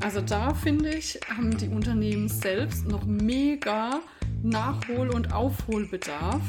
Also 0.00 0.20
da 0.20 0.54
finde 0.54 0.90
ich, 0.90 1.18
haben 1.28 1.56
die 1.56 1.68
Unternehmen 1.68 2.28
selbst 2.28 2.86
noch 2.86 3.04
mega 3.04 4.00
Nachhol- 4.42 5.10
und 5.10 5.32
Aufholbedarf. 5.34 6.40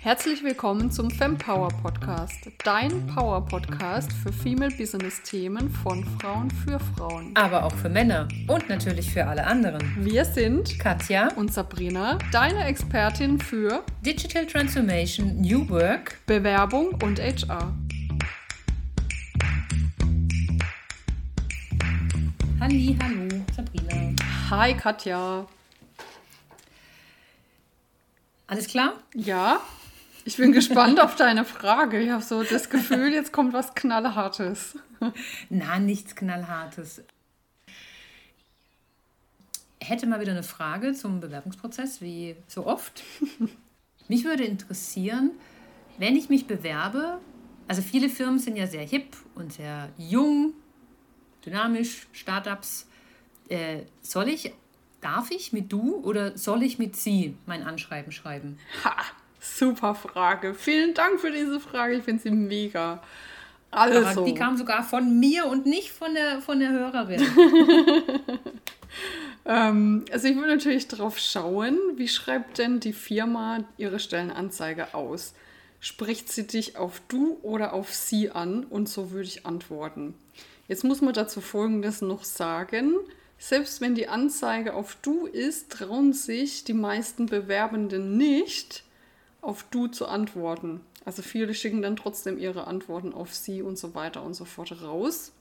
Herzlich 0.00 0.42
willkommen 0.42 0.90
zum 0.90 1.10
Fempower 1.10 1.68
Podcast, 1.82 2.48
dein 2.64 3.06
Power 3.08 3.44
Podcast 3.44 4.10
für 4.12 4.32
Female 4.32 4.70
Business 4.70 5.20
Themen 5.22 5.68
von 5.68 6.04
Frauen 6.18 6.50
für 6.50 6.78
Frauen. 6.78 7.32
Aber 7.34 7.64
auch 7.64 7.74
für 7.74 7.88
Männer 7.88 8.28
und 8.46 8.68
natürlich 8.68 9.10
für 9.10 9.26
alle 9.26 9.44
anderen. 9.44 9.82
Wir 9.98 10.24
sind 10.24 10.78
Katja 10.78 11.32
und 11.34 11.52
Sabrina, 11.52 12.18
deine 12.32 12.64
Expertin 12.64 13.38
für 13.38 13.84
Digital 14.04 14.46
Transformation, 14.46 15.40
New 15.40 15.68
Work, 15.68 16.20
Bewerbung 16.26 16.94
und 17.02 17.20
HR. 17.20 17.74
Halli, 22.66 22.98
hallo, 23.00 23.28
Sabrina. 23.54 24.12
Hi 24.50 24.74
Katja. 24.74 25.46
Alles 28.48 28.66
klar? 28.66 28.94
Ja. 29.14 29.60
Ich 30.24 30.36
bin 30.36 30.50
gespannt 30.50 30.98
auf 30.98 31.14
deine 31.14 31.44
Frage. 31.44 32.00
Ich 32.00 32.10
habe 32.10 32.24
so 32.24 32.42
das 32.42 32.68
Gefühl, 32.68 33.12
jetzt 33.12 33.30
kommt 33.30 33.52
was 33.52 33.76
Knallhartes. 33.76 34.76
Na, 35.48 35.78
nichts 35.78 36.16
Knallhartes. 36.16 37.04
Hätte 39.80 40.08
mal 40.08 40.18
wieder 40.18 40.32
eine 40.32 40.42
Frage 40.42 40.92
zum 40.92 41.20
Bewerbungsprozess, 41.20 42.00
wie 42.00 42.34
so 42.48 42.66
oft. 42.66 43.04
Mich 44.08 44.24
würde 44.24 44.42
interessieren, 44.42 45.30
wenn 45.98 46.16
ich 46.16 46.30
mich 46.30 46.48
bewerbe, 46.48 47.20
also 47.68 47.80
viele 47.80 48.08
Firmen 48.08 48.40
sind 48.40 48.56
ja 48.56 48.66
sehr 48.66 48.84
hip 48.84 49.16
und 49.36 49.52
sehr 49.52 49.88
jung, 49.98 50.52
dynamisch, 51.46 52.06
Startups. 52.12 52.86
Äh, 53.48 53.82
soll 54.02 54.28
ich, 54.28 54.52
darf 55.00 55.30
ich 55.30 55.52
mit 55.52 55.72
du 55.72 55.96
oder 55.96 56.36
soll 56.36 56.62
ich 56.62 56.78
mit 56.78 56.96
sie 56.96 57.36
mein 57.46 57.62
Anschreiben 57.62 58.12
schreiben? 58.12 58.58
Ha, 58.84 58.96
super 59.40 59.94
Frage. 59.94 60.54
Vielen 60.54 60.94
Dank 60.94 61.20
für 61.20 61.30
diese 61.30 61.60
Frage. 61.60 61.96
Ich 61.96 62.04
finde 62.04 62.22
sie 62.22 62.30
mega. 62.30 63.02
Also. 63.70 64.24
Die 64.24 64.34
kam 64.34 64.56
sogar 64.56 64.82
von 64.82 65.18
mir 65.18 65.46
und 65.46 65.66
nicht 65.66 65.90
von 65.90 66.14
der, 66.14 66.40
von 66.40 66.60
der 66.60 66.70
Hörerin. 66.70 67.22
ähm, 69.44 70.04
also 70.10 70.28
ich 70.28 70.36
würde 70.36 70.54
natürlich 70.56 70.88
darauf 70.88 71.18
schauen, 71.18 71.78
wie 71.96 72.08
schreibt 72.08 72.58
denn 72.58 72.80
die 72.80 72.92
Firma 72.92 73.64
ihre 73.76 73.98
Stellenanzeige 73.98 74.94
aus? 74.94 75.34
Spricht 75.80 76.32
sie 76.32 76.46
dich 76.46 76.76
auf 76.76 77.02
du 77.08 77.38
oder 77.42 77.72
auf 77.74 77.92
sie 77.92 78.30
an? 78.30 78.64
Und 78.64 78.88
so 78.88 79.10
würde 79.10 79.28
ich 79.28 79.44
antworten. 79.44 80.14
Jetzt 80.68 80.84
muss 80.84 81.00
man 81.00 81.14
dazu 81.14 81.40
Folgendes 81.40 82.02
noch 82.02 82.24
sagen. 82.24 82.94
Selbst 83.38 83.80
wenn 83.80 83.94
die 83.94 84.08
Anzeige 84.08 84.74
auf 84.74 84.96
Du 85.02 85.26
ist, 85.26 85.70
trauen 85.70 86.12
sich 86.12 86.64
die 86.64 86.74
meisten 86.74 87.26
Bewerbenden 87.26 88.16
nicht, 88.16 88.84
auf 89.42 89.64
Du 89.70 89.86
zu 89.86 90.06
antworten. 90.06 90.80
Also 91.04 91.22
viele 91.22 91.54
schicken 91.54 91.82
dann 91.82 91.96
trotzdem 91.96 92.38
ihre 92.38 92.66
Antworten 92.66 93.12
auf 93.12 93.34
Sie 93.34 93.62
und 93.62 93.78
so 93.78 93.94
weiter 93.94 94.22
und 94.24 94.34
so 94.34 94.44
fort 94.44 94.82
raus. 94.82 95.32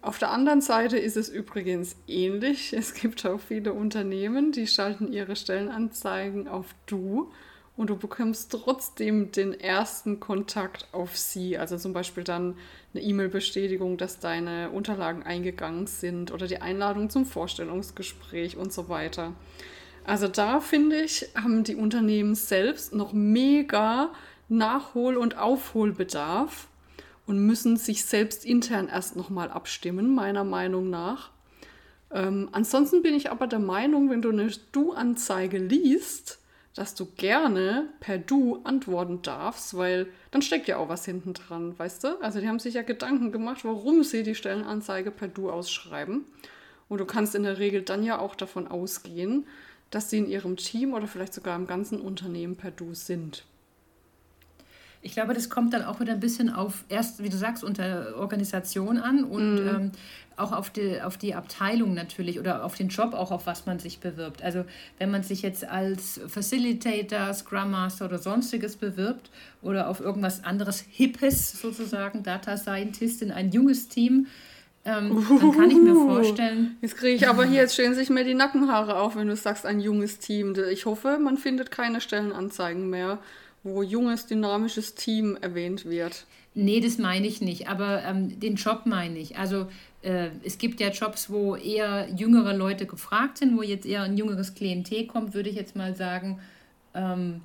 Auf 0.00 0.18
der 0.18 0.30
anderen 0.30 0.60
Seite 0.60 0.98
ist 0.98 1.16
es 1.16 1.28
übrigens 1.28 1.94
ähnlich. 2.08 2.72
Es 2.76 2.94
gibt 2.94 3.24
auch 3.24 3.40
viele 3.40 3.72
Unternehmen, 3.72 4.50
die 4.50 4.66
schalten 4.66 5.12
ihre 5.12 5.36
Stellenanzeigen 5.36 6.48
auf 6.48 6.74
Du 6.86 7.30
und 7.76 7.90
du 7.90 7.96
bekommst 7.96 8.52
trotzdem 8.52 9.32
den 9.32 9.58
ersten 9.58 10.20
Kontakt 10.20 10.86
auf 10.92 11.16
sie. 11.16 11.56
Also 11.56 11.78
zum 11.78 11.92
Beispiel 11.92 12.22
dann 12.22 12.56
eine 12.92 13.02
E-Mail-Bestätigung, 13.02 13.96
dass 13.96 14.18
deine 14.18 14.70
Unterlagen 14.70 15.22
eingegangen 15.22 15.86
sind 15.86 16.32
oder 16.32 16.46
die 16.46 16.60
Einladung 16.60 17.08
zum 17.08 17.24
Vorstellungsgespräch 17.24 18.56
und 18.56 18.72
so 18.72 18.88
weiter. 18.88 19.32
Also 20.04 20.28
da 20.28 20.60
finde 20.60 21.00
ich, 21.00 21.28
haben 21.34 21.64
die 21.64 21.76
Unternehmen 21.76 22.34
selbst 22.34 22.92
noch 22.92 23.12
mega 23.12 24.10
Nachhol- 24.48 25.16
und 25.16 25.38
Aufholbedarf 25.38 26.68
und 27.26 27.38
müssen 27.38 27.76
sich 27.76 28.04
selbst 28.04 28.44
intern 28.44 28.88
erst 28.88 29.16
nochmal 29.16 29.50
abstimmen, 29.50 30.14
meiner 30.14 30.44
Meinung 30.44 30.90
nach. 30.90 31.30
Ähm, 32.10 32.48
ansonsten 32.52 33.02
bin 33.02 33.14
ich 33.14 33.30
aber 33.30 33.46
der 33.46 33.60
Meinung, 33.60 34.10
wenn 34.10 34.20
du 34.20 34.30
eine 34.30 34.50
Du-Anzeige 34.72 35.56
liest, 35.56 36.41
dass 36.74 36.94
du 36.94 37.06
gerne 37.16 37.88
per 38.00 38.18
Du 38.18 38.60
antworten 38.64 39.20
darfst, 39.22 39.76
weil 39.76 40.06
dann 40.30 40.42
steckt 40.42 40.68
ja 40.68 40.78
auch 40.78 40.88
was 40.88 41.04
hinten 41.04 41.34
dran, 41.34 41.78
weißt 41.78 42.04
du? 42.04 42.20
Also 42.20 42.40
die 42.40 42.48
haben 42.48 42.58
sich 42.58 42.74
ja 42.74 42.82
Gedanken 42.82 43.30
gemacht, 43.30 43.64
warum 43.64 44.02
sie 44.04 44.22
die 44.22 44.34
Stellenanzeige 44.34 45.10
per 45.10 45.28
Du 45.28 45.50
ausschreiben. 45.50 46.24
Und 46.88 46.98
du 46.98 47.04
kannst 47.04 47.34
in 47.34 47.42
der 47.42 47.58
Regel 47.58 47.82
dann 47.82 48.02
ja 48.02 48.18
auch 48.18 48.34
davon 48.34 48.68
ausgehen, 48.68 49.46
dass 49.90 50.10
sie 50.10 50.18
in 50.18 50.28
ihrem 50.28 50.56
Team 50.56 50.94
oder 50.94 51.06
vielleicht 51.06 51.34
sogar 51.34 51.56
im 51.56 51.66
ganzen 51.66 52.00
Unternehmen 52.00 52.56
per 52.56 52.70
Du 52.70 52.94
sind. 52.94 53.44
Ich 55.04 55.12
glaube, 55.12 55.34
das 55.34 55.50
kommt 55.50 55.74
dann 55.74 55.84
auch 55.84 55.98
wieder 55.98 56.12
ein 56.12 56.20
bisschen 56.20 56.48
auf, 56.48 56.84
erst, 56.88 57.22
wie 57.22 57.28
du 57.28 57.36
sagst, 57.36 57.64
unter 57.64 58.16
Organisation 58.16 58.98
an 58.98 59.24
und 59.24 59.56
mm. 59.56 59.68
ähm, 59.68 59.92
auch 60.36 60.52
auf 60.52 60.70
die, 60.70 61.02
auf 61.02 61.16
die 61.16 61.34
Abteilung 61.34 61.94
natürlich 61.94 62.38
oder 62.38 62.64
auf 62.64 62.76
den 62.76 62.88
Job, 62.88 63.12
auch 63.12 63.30
auf 63.30 63.46
was 63.46 63.66
man 63.66 63.78
sich 63.78 64.00
bewirbt. 64.00 64.42
Also 64.42 64.64
wenn 64.98 65.10
man 65.10 65.22
sich 65.22 65.42
jetzt 65.42 65.64
als 65.64 66.20
Facilitator, 66.28 67.34
Scrum 67.34 67.72
Master 67.72 68.06
oder 68.06 68.18
sonstiges 68.18 68.76
bewirbt 68.76 69.30
oder 69.60 69.88
auf 69.88 70.00
irgendwas 70.00 70.44
anderes 70.44 70.84
Hippes 70.88 71.60
sozusagen, 71.60 72.22
Data 72.22 72.56
Scientist 72.56 73.22
in 73.22 73.32
ein 73.32 73.50
junges 73.50 73.88
Team, 73.88 74.26
ähm, 74.84 75.24
dann 75.28 75.52
kann 75.52 75.70
ich 75.70 75.78
mir 75.78 75.94
vorstellen. 75.94 76.76
Jetzt 76.80 76.96
kriege 76.96 77.14
ich 77.14 77.28
aber 77.28 77.44
hier, 77.44 77.60
jetzt 77.62 77.74
stehen 77.74 77.94
sich 77.94 78.10
mir 78.10 78.24
die 78.24 78.34
Nackenhaare 78.34 78.96
auf, 78.96 79.14
wenn 79.14 79.28
du 79.28 79.36
sagst, 79.36 79.64
ein 79.64 79.80
junges 79.80 80.18
Team. 80.18 80.54
Ich 80.70 80.86
hoffe, 80.86 81.18
man 81.18 81.36
findet 81.36 81.70
keine 81.70 82.00
Stellenanzeigen 82.00 82.90
mehr 82.90 83.18
wo 83.62 83.82
junges, 83.82 84.26
dynamisches 84.26 84.94
Team 84.94 85.36
erwähnt 85.40 85.84
wird. 85.84 86.26
Nee, 86.54 86.80
das 86.80 86.98
meine 86.98 87.26
ich 87.26 87.40
nicht, 87.40 87.68
aber 87.68 88.02
ähm, 88.04 88.38
den 88.38 88.56
Job 88.56 88.82
meine 88.84 89.18
ich. 89.18 89.38
Also 89.38 89.68
äh, 90.02 90.28
es 90.44 90.58
gibt 90.58 90.80
ja 90.80 90.90
Jobs, 90.90 91.30
wo 91.30 91.56
eher 91.56 92.08
jüngere 92.14 92.54
Leute 92.54 92.86
gefragt 92.86 93.38
sind, 93.38 93.56
wo 93.56 93.62
jetzt 93.62 93.86
eher 93.86 94.02
ein 94.02 94.18
jüngeres 94.18 94.54
Klientel 94.54 95.06
kommt, 95.06 95.32
würde 95.32 95.48
ich 95.48 95.56
jetzt 95.56 95.76
mal 95.76 95.94
sagen. 95.94 96.40
Ähm, 96.94 97.40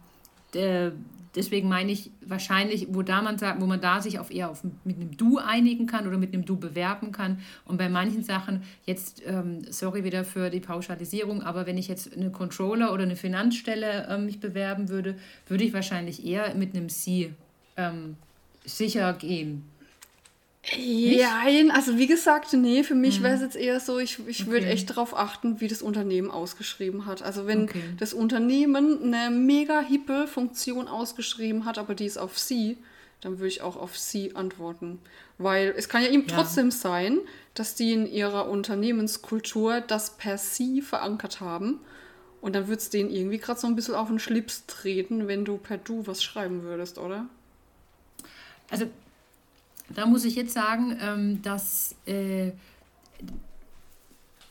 der, 0.53 0.91
deswegen 1.35 1.69
meine 1.69 1.91
ich 1.91 2.11
wahrscheinlich, 2.25 2.87
wo 2.91 3.01
da 3.01 3.21
man 3.21 3.37
sagt, 3.37 3.61
wo 3.61 3.65
man 3.65 3.81
da 3.81 4.01
sich 4.01 4.19
auf 4.19 4.31
eher 4.31 4.49
auf, 4.49 4.63
mit 4.83 4.97
einem 4.97 5.15
Du 5.17 5.37
einigen 5.37 5.85
kann 5.85 6.07
oder 6.07 6.17
mit 6.17 6.33
einem 6.33 6.45
Du 6.45 6.57
bewerben 6.57 7.11
kann. 7.11 7.39
Und 7.65 7.77
bei 7.77 7.89
manchen 7.89 8.23
Sachen, 8.23 8.63
jetzt, 8.85 9.21
ähm, 9.25 9.61
sorry 9.69 10.03
wieder 10.03 10.23
für 10.25 10.49
die 10.49 10.59
Pauschalisierung, 10.59 11.41
aber 11.41 11.65
wenn 11.65 11.77
ich 11.77 11.87
jetzt 11.87 12.15
eine 12.15 12.31
Controller 12.31 12.93
oder 12.93 13.03
eine 13.03 13.15
Finanzstelle 13.15 14.07
ähm, 14.09 14.25
mich 14.25 14.39
bewerben 14.39 14.89
würde, 14.89 15.15
würde 15.47 15.63
ich 15.63 15.73
wahrscheinlich 15.73 16.25
eher 16.25 16.53
mit 16.55 16.75
einem 16.75 16.89
Sie 16.89 17.33
ähm, 17.75 18.17
sicher 18.65 19.13
gehen. 19.13 19.63
Ja, 20.75 21.43
also 21.73 21.97
wie 21.97 22.07
gesagt, 22.07 22.51
nee, 22.53 22.83
für 22.83 22.95
mich 22.95 23.19
mhm. 23.19 23.23
wäre 23.23 23.35
es 23.35 23.41
jetzt 23.41 23.55
eher 23.55 23.79
so, 23.79 23.99
ich, 23.99 24.19
ich 24.27 24.41
okay. 24.41 24.51
würde 24.51 24.65
echt 24.65 24.89
darauf 24.89 25.15
achten, 25.17 25.61
wie 25.61 25.67
das 25.67 25.81
Unternehmen 25.81 26.29
ausgeschrieben 26.29 27.05
hat. 27.05 27.21
Also 27.21 27.47
wenn 27.47 27.63
okay. 27.63 27.81
das 27.97 28.13
Unternehmen 28.13 29.13
eine 29.13 29.33
mega 29.33 29.79
hippe 29.79 30.27
Funktion 30.27 30.87
ausgeschrieben 30.87 31.65
hat, 31.65 31.77
aber 31.77 31.95
die 31.95 32.05
ist 32.05 32.17
auf 32.17 32.37
sie, 32.37 32.77
dann 33.21 33.39
würde 33.39 33.47
ich 33.47 33.61
auch 33.61 33.77
auf 33.77 33.97
sie 33.97 34.35
antworten. 34.35 34.99
Weil 35.37 35.73
es 35.77 35.87
kann 35.87 36.03
ja 36.03 36.09
eben 36.09 36.27
ja. 36.27 36.35
trotzdem 36.35 36.71
sein, 36.71 37.19
dass 37.53 37.75
die 37.75 37.93
in 37.93 38.11
ihrer 38.11 38.49
Unternehmenskultur 38.49 39.81
das 39.81 40.17
per 40.17 40.37
sie 40.37 40.81
verankert 40.81 41.39
haben. 41.39 41.79
Und 42.41 42.55
dann 42.55 42.67
würde 42.67 42.81
es 42.81 42.89
denen 42.89 43.09
irgendwie 43.09 43.39
gerade 43.39 43.59
so 43.59 43.67
ein 43.67 43.75
bisschen 43.75 43.95
auf 43.95 44.09
den 44.09 44.19
Schlips 44.19 44.65
treten, 44.67 45.27
wenn 45.27 45.45
du 45.45 45.57
per 45.57 45.77
du 45.77 46.05
was 46.05 46.23
schreiben 46.23 46.63
würdest, 46.63 46.97
oder? 46.97 47.25
Also 48.69 48.87
da 49.89 50.05
muss 50.05 50.25
ich 50.25 50.35
jetzt 50.35 50.53
sagen, 50.53 50.97
ähm, 51.01 51.41
dass 51.41 51.95
äh, 52.05 52.51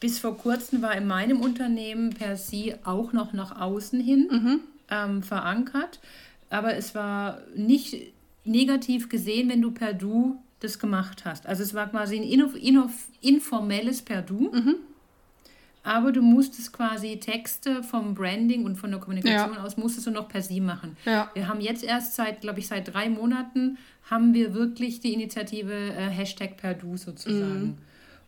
bis 0.01 0.19
vor 0.19 0.37
kurzem 0.37 0.83
war 0.83 0.95
in 0.95 1.07
meinem 1.07 1.41
Unternehmen 1.41 2.11
per 2.11 2.37
se 2.37 2.79
auch 2.85 3.13
noch 3.13 3.33
nach 3.33 3.61
außen 3.61 4.01
hin 4.01 4.29
mhm. 4.31 4.61
ähm, 4.91 5.23
verankert. 5.23 6.01
Aber 6.51 6.77
es 6.77 6.95
war 6.95 7.41
nicht 7.55 8.13
negativ 8.45 9.09
gesehen, 9.09 9.49
wenn 9.49 9.63
du 9.63 9.71
per 9.71 9.95
Du 9.95 10.41
das 10.61 10.79
gemacht 10.79 11.25
hast. 11.25 11.47
Also 11.47 11.63
es 11.63 11.75
war 11.75 11.89
quasi 11.89 12.17
ein 12.17 12.91
informelles 13.21 14.03
per 14.03 14.23
Du. 14.23 14.51
Mhm 14.53 14.77
aber 15.87 16.11
du 16.11 16.21
musstest 16.21 16.73
quasi 16.73 17.19
Texte 17.19 17.85
vom 17.85 18.15
Branding 18.15 18.65
und 18.65 18.75
von 18.75 18.91
der 18.91 18.99
Kommunikation 18.99 19.55
ja. 19.55 19.63
aus, 19.63 19.77
musstest 19.77 20.09
du 20.09 20.11
noch 20.11 20.29
per 20.29 20.43
Sie 20.43 20.61
machen. 20.61 20.97
Ja. 21.05 21.31
Wir 21.35 21.47
haben 21.47 21.61
jetzt 21.61 21.85
erst 21.85 22.17
seit, 22.17 22.41
glaube 22.41 22.59
ich, 22.59 22.67
seit 22.67 22.93
drei 22.93 23.09
Monaten 23.09 23.79
haben 24.11 24.35
wir 24.35 24.53
wirklich 24.53 24.99
die 24.99 25.13
Initiative 25.13 25.73
äh, 25.73 26.09
Hashtag 26.09 26.57
per 26.57 26.75
Du 26.75 26.97
sozusagen. 26.97 27.63
Mhm. 27.63 27.79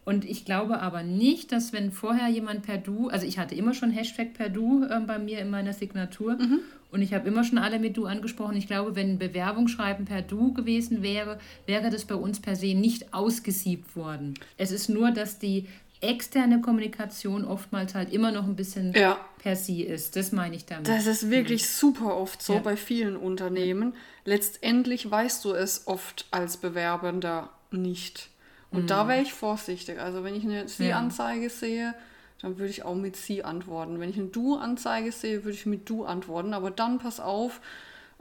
Und 0.04 0.24
ich 0.24 0.44
glaube 0.44 0.80
aber 0.80 1.02
nicht, 1.02 1.50
dass 1.50 1.72
wenn 1.72 1.90
vorher 1.90 2.28
jemand 2.28 2.62
per 2.62 2.78
Du, 2.78 3.08
also 3.08 3.26
ich 3.26 3.38
hatte 3.38 3.56
immer 3.56 3.74
schon 3.74 3.90
Hashtag 3.90 4.34
per 4.34 4.48
Du 4.48 4.84
äh, 4.84 5.00
bei 5.00 5.18
mir 5.18 5.40
in 5.40 5.50
meiner 5.50 5.72
Signatur 5.72 6.36
mhm. 6.36 6.60
und 6.92 7.02
ich 7.02 7.12
habe 7.12 7.26
immer 7.26 7.42
schon 7.42 7.58
alle 7.58 7.80
mit 7.80 7.96
Du 7.96 8.06
angesprochen. 8.06 8.56
Ich 8.56 8.68
glaube, 8.68 8.94
wenn 8.94 9.14
ein 9.14 9.18
Bewerbungsschreiben 9.18 10.04
per 10.04 10.22
Du 10.22 10.54
gewesen 10.54 11.02
wäre, 11.02 11.38
wäre 11.66 11.90
das 11.90 12.04
bei 12.04 12.14
uns 12.14 12.38
per 12.40 12.54
se 12.54 12.74
nicht 12.74 13.12
ausgesiebt 13.12 13.96
worden. 13.96 14.34
Es 14.56 14.70
ist 14.70 14.88
nur, 14.88 15.10
dass 15.10 15.40
die 15.40 15.66
externe 16.00 16.60
Kommunikation 16.60 17.44
oftmals 17.44 17.94
halt 17.94 18.12
immer 18.12 18.30
noch 18.30 18.44
ein 18.44 18.56
bisschen 18.56 18.92
ja. 18.92 19.18
per 19.38 19.56
Sie 19.56 19.82
ist. 19.82 20.16
Das 20.16 20.32
meine 20.32 20.56
ich 20.56 20.64
damit. 20.66 20.88
Das 20.88 21.06
ist 21.06 21.30
wirklich 21.30 21.62
mhm. 21.62 21.66
super 21.66 22.16
oft 22.16 22.42
so 22.42 22.54
ja. 22.54 22.60
bei 22.60 22.76
vielen 22.76 23.16
Unternehmen. 23.16 23.94
Letztendlich 24.24 25.10
weißt 25.10 25.44
du 25.44 25.52
es 25.52 25.86
oft 25.86 26.26
als 26.30 26.56
Bewerbender 26.56 27.50
nicht. 27.70 28.30
Und 28.70 28.82
mhm. 28.82 28.86
da 28.86 29.08
wäre 29.08 29.22
ich 29.22 29.32
vorsichtig. 29.32 29.98
Also 29.98 30.24
wenn 30.24 30.34
ich 30.34 30.44
eine 30.44 30.68
Sie-Anzeige 30.68 31.44
ja. 31.44 31.50
sehe, 31.50 31.94
dann 32.40 32.58
würde 32.58 32.70
ich 32.70 32.84
auch 32.84 32.94
mit 32.94 33.16
Sie 33.16 33.42
antworten. 33.42 33.98
Wenn 33.98 34.10
ich 34.10 34.18
eine 34.18 34.28
Du-Anzeige 34.28 35.10
sehe, 35.10 35.44
würde 35.44 35.56
ich 35.56 35.66
mit 35.66 35.88
Du 35.88 36.04
antworten. 36.04 36.54
Aber 36.54 36.70
dann 36.70 36.98
pass 36.98 37.18
auf, 37.18 37.60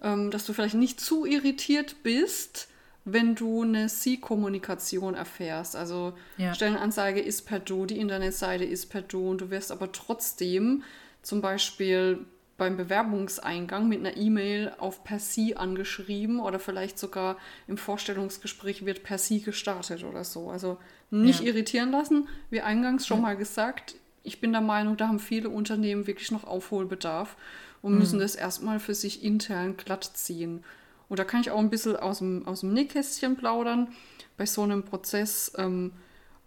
ähm, 0.02 0.32
dass 0.32 0.46
du 0.46 0.54
vielleicht 0.54 0.76
nicht 0.76 1.00
zu 1.00 1.26
irritiert 1.26 1.98
bist, 2.04 2.70
wenn 3.10 3.36
du 3.36 3.64
eine 3.64 3.88
Sie-Kommunikation 3.88 5.16
erfährst. 5.16 5.76
Also 5.76 6.14
ja. 6.38 6.54
Stellenanzeige 6.54 7.22
ist 7.22 7.44
per 7.46 7.60
Du, 7.60 7.86
die 7.86 8.00
Internetseite 8.00 8.66
ist 8.66 8.88
per 8.88 9.02
Du 9.02 9.30
und 9.30 9.40
du 9.40 9.50
wirst 9.50 9.72
aber 9.72 9.94
trotzdem 9.94 10.84
zum 11.22 11.42
Beispiel 11.42 12.26
beim 12.58 12.76
Bewerbungseingang 12.76 13.88
mit 13.88 14.00
einer 14.00 14.18
E-Mail 14.18 14.74
auf 14.78 15.04
per 15.04 15.20
Sie 15.20 15.56
angeschrieben 15.56 16.40
oder 16.40 16.60
vielleicht 16.60 17.00
sogar 17.00 17.38
im 17.68 17.78
Vorstellungsgespräch 17.78 18.86
wird 18.86 19.04
per 19.04 19.18
Sie 19.18 19.42
gestartet 19.42 20.04
oder 20.04 20.24
so. 20.24 20.50
Also 20.50 20.78
nicht 21.10 21.42
ja. 21.42 21.48
irritieren 21.48 21.92
lassen. 21.92 22.28
Wie 22.50 22.62
eingangs 22.62 23.08
schon 23.08 23.20
ja. 23.20 23.24
mal 23.24 23.38
gesagt, 23.38 23.96
ich 24.24 24.42
bin 24.42 24.52
der 24.52 24.62
Meinung, 24.62 24.98
da 24.98 25.08
haben 25.08 25.20
viele 25.20 25.50
Unternehmen 25.50 26.08
wirklich 26.08 26.32
noch 26.32 26.44
Aufholbedarf 26.44 27.38
und 27.82 27.94
mhm. 27.94 28.00
müssen 28.00 28.20
das 28.20 28.36
erstmal 28.36 28.80
für 28.80 28.96
sich 28.96 29.24
intern 29.24 29.78
glatt 29.78 30.12
ziehen. 30.14 30.66
Und 31.10 31.20
da 31.20 31.24
kann 31.24 31.42
ich 31.42 31.52
auch 31.52 31.60
ein 31.60 31.70
bisschen 31.70 31.96
aus 31.96 32.20
dem, 32.20 32.48
aus 32.48 32.62
dem 32.62 32.74
Nähkästchen 32.74 33.38
plaudern. 33.38 33.90
Bei 34.36 34.46
so 34.46 34.64
einem 34.64 34.84
Prozess 34.84 35.52
ähm, 35.58 35.94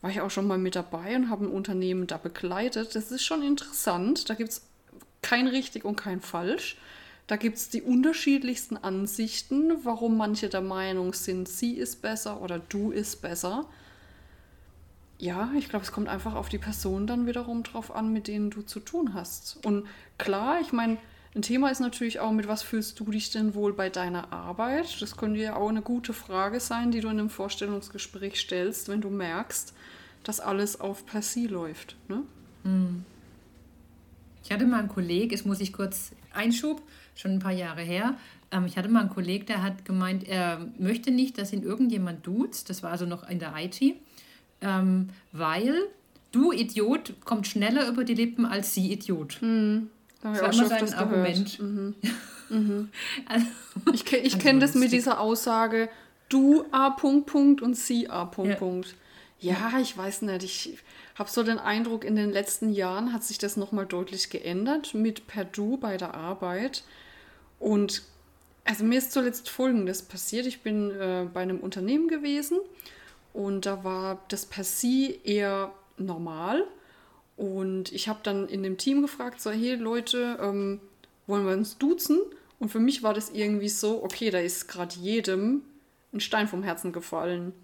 war 0.00 0.10
ich 0.10 0.20
auch 0.20 0.30
schon 0.30 0.46
mal 0.46 0.58
mit 0.58 0.76
dabei 0.76 1.16
und 1.16 1.30
habe 1.30 1.44
ein 1.44 1.50
Unternehmen 1.50 2.06
da 2.06 2.16
begleitet. 2.16 2.94
Das 2.94 3.10
ist 3.10 3.24
schon 3.24 3.42
interessant. 3.42 4.28
Da 4.28 4.34
gibt 4.34 4.50
es 4.50 4.62
kein 5.22 5.46
richtig 5.46 5.84
und 5.84 5.96
kein 5.96 6.20
falsch. 6.20 6.76
Da 7.26 7.36
gibt 7.36 7.58
es 7.58 7.68
die 7.68 7.82
unterschiedlichsten 7.82 8.76
Ansichten, 8.76 9.84
warum 9.84 10.16
manche 10.16 10.48
der 10.48 10.62
Meinung 10.62 11.14
sind, 11.14 11.48
sie 11.48 11.74
ist 11.74 12.02
besser 12.02 12.42
oder 12.42 12.58
du 12.58 12.90
ist 12.90 13.22
besser. 13.22 13.66
Ja, 15.16 15.52
ich 15.56 15.68
glaube, 15.68 15.84
es 15.84 15.92
kommt 15.92 16.08
einfach 16.08 16.34
auf 16.34 16.48
die 16.48 16.58
Person 16.58 17.06
dann 17.06 17.26
wiederum 17.26 17.62
drauf 17.62 17.94
an, 17.94 18.12
mit 18.12 18.26
denen 18.26 18.50
du 18.50 18.62
zu 18.62 18.80
tun 18.80 19.14
hast. 19.14 19.64
Und 19.64 19.86
klar, 20.18 20.60
ich 20.60 20.72
meine, 20.72 20.96
ein 21.34 21.42
Thema 21.42 21.70
ist 21.70 21.80
natürlich 21.80 22.18
auch, 22.18 22.32
mit 22.32 22.48
was 22.48 22.62
fühlst 22.62 22.98
du 22.98 23.04
dich 23.04 23.30
denn 23.30 23.54
wohl 23.54 23.72
bei 23.72 23.88
deiner 23.88 24.32
Arbeit? 24.32 25.00
Das 25.00 25.16
könnte 25.16 25.40
ja 25.40 25.54
auch 25.54 25.68
eine 25.68 25.82
gute 25.82 26.12
Frage 26.12 26.58
sein, 26.58 26.90
die 26.90 27.00
du 27.00 27.08
in 27.08 27.20
einem 27.20 27.30
Vorstellungsgespräch 27.30 28.40
stellst, 28.40 28.88
wenn 28.88 29.00
du 29.00 29.10
merkst, 29.10 29.72
dass 30.24 30.40
alles 30.40 30.80
auf 30.80 31.06
per 31.06 31.22
se 31.22 31.46
läuft. 31.46 31.94
Ne? 32.08 32.22
Hm. 32.64 33.04
Ich 34.42 34.50
hatte 34.50 34.66
mal 34.66 34.80
einen 34.80 34.88
Kollegen, 34.88 35.30
jetzt 35.30 35.46
muss 35.46 35.60
ich 35.60 35.72
kurz 35.72 36.10
Einschub, 36.32 36.82
schon 37.14 37.32
ein 37.32 37.38
paar 37.38 37.52
Jahre 37.52 37.82
her. 37.82 38.16
Ähm, 38.50 38.66
ich 38.66 38.76
hatte 38.76 38.88
mal 38.88 39.00
einen 39.00 39.10
Kollegen, 39.10 39.46
der 39.46 39.62
hat 39.62 39.84
gemeint, 39.84 40.26
er 40.26 40.66
möchte 40.78 41.12
nicht, 41.12 41.38
dass 41.38 41.52
ihn 41.52 41.62
irgendjemand 41.62 42.26
duzt. 42.26 42.70
Das 42.70 42.82
war 42.82 42.90
also 42.90 43.06
noch 43.06 43.28
in 43.28 43.38
der 43.38 43.54
IT, 43.56 43.80
ähm, 44.62 45.10
weil 45.30 45.76
du 46.32 46.50
Idiot 46.50 47.14
kommt 47.24 47.46
schneller 47.46 47.88
über 47.88 48.02
die 48.02 48.14
Lippen 48.14 48.46
als 48.46 48.74
sie 48.74 48.92
Idiot. 48.92 49.40
Hm. 49.40 49.90
Das, 50.22 50.38
das 50.38 50.42
war 50.42 50.52
immer 50.52 50.68
sein 50.68 50.94
Argument. 50.94 51.60
Mhm. 51.60 51.94
Mhm. 52.50 52.90
also, 53.26 53.46
ich 53.92 54.12
ich 54.12 54.40
kenne 54.40 54.58
das 54.58 54.74
mit 54.74 54.90
dieser 54.90 55.20
Aussage, 55.20 55.88
du 56.28 56.64
A. 56.72 56.90
Punkt, 56.90 57.26
Punkt 57.26 57.62
und 57.62 57.76
sie 57.76 58.10
A. 58.10 58.24
Punkt, 58.24 58.50
ja. 58.50 58.56
Punkt. 58.56 58.96
Ja, 59.38 59.78
ich 59.80 59.96
weiß 59.96 60.22
nicht. 60.22 60.42
Ich 60.42 60.78
habe 61.14 61.30
so 61.30 61.44
den 61.44 61.60
Eindruck, 61.60 62.04
in 62.04 62.16
den 62.16 62.30
letzten 62.30 62.72
Jahren 62.72 63.12
hat 63.12 63.22
sich 63.22 63.38
das 63.38 63.56
nochmal 63.56 63.86
deutlich 63.86 64.30
geändert 64.30 64.94
mit 64.94 65.28
per 65.28 65.44
Du 65.44 65.76
bei 65.76 65.96
der 65.96 66.14
Arbeit. 66.14 66.82
Und 67.60 68.02
also 68.64 68.84
mir 68.84 68.98
ist 68.98 69.12
zuletzt 69.12 69.48
Folgendes 69.48 70.02
passiert. 70.02 70.46
Ich 70.46 70.62
bin 70.62 70.90
äh, 70.90 71.26
bei 71.32 71.40
einem 71.40 71.60
Unternehmen 71.60 72.08
gewesen 72.08 72.58
und 73.32 73.66
da 73.66 73.84
war 73.84 74.22
das 74.28 74.46
per 74.46 74.64
Sie 74.64 75.20
eher 75.24 75.72
normal. 75.96 76.64
Und 77.40 77.90
ich 77.92 78.06
habe 78.06 78.20
dann 78.22 78.46
in 78.48 78.62
dem 78.62 78.76
Team 78.76 79.00
gefragt, 79.00 79.40
so, 79.40 79.50
hey 79.50 79.74
Leute, 79.74 80.38
ähm, 80.42 80.78
wollen 81.26 81.46
wir 81.46 81.54
uns 81.54 81.78
duzen? 81.78 82.18
Und 82.58 82.68
für 82.68 82.80
mich 82.80 83.02
war 83.02 83.14
das 83.14 83.30
irgendwie 83.30 83.70
so, 83.70 84.04
okay, 84.04 84.28
da 84.28 84.38
ist 84.38 84.68
gerade 84.68 84.94
jedem 84.96 85.62
ein 86.12 86.20
Stein 86.20 86.48
vom 86.48 86.62
Herzen 86.62 86.92
gefallen. 86.92 87.54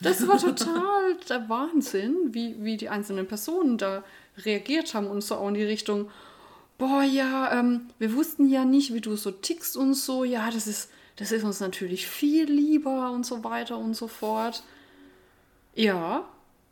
Das 0.00 0.28
war 0.28 0.38
total 0.40 1.16
der 1.28 1.48
Wahnsinn, 1.48 2.14
wie, 2.32 2.62
wie 2.62 2.76
die 2.76 2.88
einzelnen 2.88 3.26
Personen 3.26 3.76
da 3.76 4.04
reagiert 4.38 4.94
haben 4.94 5.08
und 5.08 5.22
so 5.22 5.34
auch 5.34 5.48
in 5.48 5.54
die 5.54 5.64
Richtung, 5.64 6.12
boah, 6.78 7.02
ja, 7.02 7.58
ähm, 7.58 7.88
wir 7.98 8.14
wussten 8.14 8.48
ja 8.48 8.64
nicht, 8.64 8.94
wie 8.94 9.00
du 9.00 9.16
so 9.16 9.32
tickst 9.32 9.76
und 9.76 9.94
so, 9.94 10.22
ja, 10.22 10.48
das 10.52 10.68
ist, 10.68 10.90
das 11.16 11.32
ist 11.32 11.42
uns 11.42 11.58
natürlich 11.58 12.06
viel 12.06 12.44
lieber 12.48 13.10
und 13.10 13.26
so 13.26 13.42
weiter 13.42 13.78
und 13.78 13.94
so 13.94 14.06
fort. 14.06 14.62
Ja, 15.74 16.24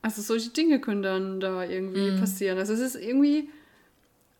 also 0.02 0.20
solche 0.20 0.50
Dinge 0.50 0.80
können 0.80 1.02
dann 1.02 1.40
da 1.40 1.64
irgendwie 1.64 2.10
mm. 2.10 2.20
passieren. 2.20 2.58
Also 2.58 2.72
es 2.72 2.80
ist 2.80 2.96
irgendwie 2.96 3.48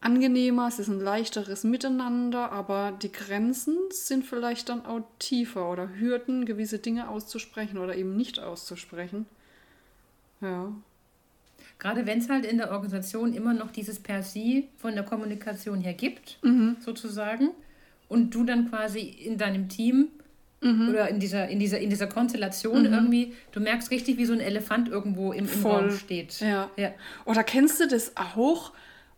angenehmer, 0.01 0.67
es 0.67 0.81
ist 0.81 0.89
ein 0.89 1.01
leichteres 1.01 1.63
Miteinander, 1.65 2.51
aber 2.51 2.93
die 3.01 3.13
Grenzen 3.13 3.77
sind 3.91 4.25
vielleicht 4.25 4.69
dann 4.69 4.85
auch 4.85 5.03
tiefer 5.21 5.71
oder 5.71 5.89
Hürden, 5.99 6.45
gewisse 6.45 6.81
Dinge 6.81 7.09
auszusprechen 7.09 7.79
oder 7.79 7.97
eben 7.97 8.17
nicht 8.17 8.41
auszusprechen. 8.41 9.27
Ja. 10.41 10.73
Gerade 11.79 12.07
wenn 12.07 12.19
es 12.19 12.29
halt 12.29 12.45
in 12.45 12.59
der 12.59 12.73
Organisation 12.73 13.33
immer 13.33 13.55
noch 13.55 13.71
dieses 13.71 14.01
Per 14.01 14.23
se 14.23 14.65
von 14.77 14.95
der 14.95 15.05
Kommunikation 15.05 15.81
her 15.81 15.95
gibt, 15.95 16.39
mhm. 16.43 16.77
sozusagen, 16.81 17.51
und 18.09 18.35
du 18.35 18.45
dann 18.45 18.69
quasi 18.69 19.01
in 19.01 19.39
deinem 19.39 19.69
Team 19.69 20.09
Mhm. 20.63 20.91
Oder 20.91 21.09
in 21.09 21.19
dieser, 21.19 21.49
in 21.49 21.59
dieser, 21.59 21.79
in 21.79 21.91
dieser 21.91 22.07
Konstellation 22.07 22.81
mhm. 22.81 22.93
irgendwie, 22.93 23.35
du 23.51 23.61
merkst 23.61 23.91
richtig, 23.91 24.17
wie 24.17 24.25
so 24.25 24.33
ein 24.33 24.41
Elefant 24.41 24.89
irgendwo 24.89 25.33
im, 25.33 25.49
im 25.49 25.67
Raum 25.67 25.91
steht. 25.91 26.41
Ja. 26.41 26.71
ja. 26.77 26.93
Oder 27.25 27.43
kennst 27.45 27.81
du 27.81 27.89
das 27.89 28.13
auch? 28.17 28.73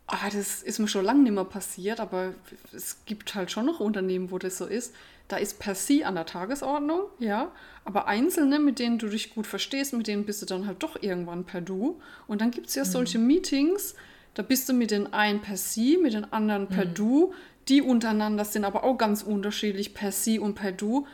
Ah, 0.07 0.29
das 0.33 0.63
ist 0.63 0.79
mir 0.79 0.89
schon 0.89 1.05
lange 1.05 1.23
nicht 1.23 1.33
mehr 1.33 1.45
passiert, 1.45 2.01
aber 2.01 2.35
es 2.75 2.99
gibt 3.07 3.35
halt 3.35 3.51
schon 3.51 3.67
noch 3.67 3.81
Unternehmen, 3.81 4.31
wo 4.31 4.39
das 4.39 4.59
so 4.59 4.67
ist. 4.67 4.95
Da 5.29 5.37
ist 5.37 5.59
per 5.59 5.75
se 5.75 6.05
an 6.05 6.17
der 6.17 6.27
Tagesordnung, 6.27 7.01
ja, 7.19 7.51
aber 7.87 8.07
Einzelne, 8.07 8.59
mit 8.59 8.79
denen 8.79 8.99
du 8.99 9.09
dich 9.09 9.35
gut 9.35 9.47
verstehst, 9.47 9.95
mit 9.95 10.07
denen 10.07 10.27
bist 10.27 10.43
du 10.43 10.47
dann 10.47 10.67
halt 10.67 10.83
doch 10.83 11.03
irgendwann 11.03 11.45
per 11.45 11.63
Du. 11.63 11.99
Und 12.27 12.43
dann 12.43 12.51
gibt 12.51 12.67
es 12.67 12.75
ja 12.75 12.85
mhm. 12.85 12.89
solche 12.89 13.19
Meetings, 13.19 13.95
da 14.35 14.43
bist 14.43 14.69
du 14.69 14.75
mit 14.75 14.91
den 14.91 15.13
einen 15.15 15.41
per 15.41 15.57
se, 15.57 15.97
mit 15.97 16.13
den 16.13 16.31
anderen 16.33 16.69
per 16.69 16.85
mhm. 16.85 16.95
Du. 16.95 17.35
Die 17.69 17.81
untereinander 17.81 18.45
sind 18.45 18.65
aber 18.65 18.85
auch 18.85 18.99
ganz 18.99 19.23
unterschiedlich 19.23 19.95
per 19.95 20.13
se 20.13 20.41
und 20.41 20.55
per 20.55 20.73
Du 20.73 21.07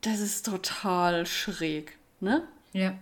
das 0.00 0.20
ist 0.20 0.46
total 0.46 1.26
schräg, 1.26 1.98
ne? 2.20 2.42
Ja. 2.72 2.96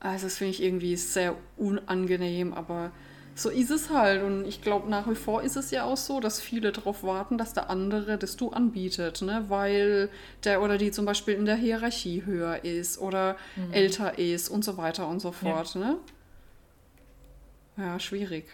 Also 0.00 0.26
das 0.26 0.38
finde 0.38 0.52
ich 0.52 0.62
irgendwie 0.62 0.96
sehr 0.96 1.34
unangenehm, 1.56 2.52
aber 2.52 2.92
so 3.34 3.50
ist 3.50 3.70
es 3.70 3.90
halt. 3.90 4.22
Und 4.22 4.46
ich 4.46 4.62
glaube, 4.62 4.88
nach 4.88 5.08
wie 5.08 5.14
vor 5.14 5.42
ist 5.42 5.56
es 5.56 5.70
ja 5.70 5.84
auch 5.84 5.96
so, 5.96 6.20
dass 6.20 6.40
viele 6.40 6.72
darauf 6.72 7.02
warten, 7.02 7.38
dass 7.38 7.52
der 7.52 7.70
andere 7.70 8.16
das 8.16 8.36
du 8.36 8.50
anbietet, 8.50 9.22
ne? 9.22 9.44
Weil 9.48 10.08
der 10.44 10.62
oder 10.62 10.78
die 10.78 10.90
zum 10.90 11.04
Beispiel 11.04 11.34
in 11.34 11.44
der 11.44 11.56
Hierarchie 11.56 12.24
höher 12.24 12.64
ist 12.64 12.98
oder 12.98 13.36
mhm. 13.56 13.72
älter 13.72 14.18
ist 14.18 14.48
und 14.48 14.64
so 14.64 14.76
weiter 14.76 15.08
und 15.08 15.20
so 15.20 15.32
fort, 15.32 15.74
ja. 15.74 15.80
ne? 15.80 15.96
Ja, 17.76 17.98
schwierig. 17.98 18.46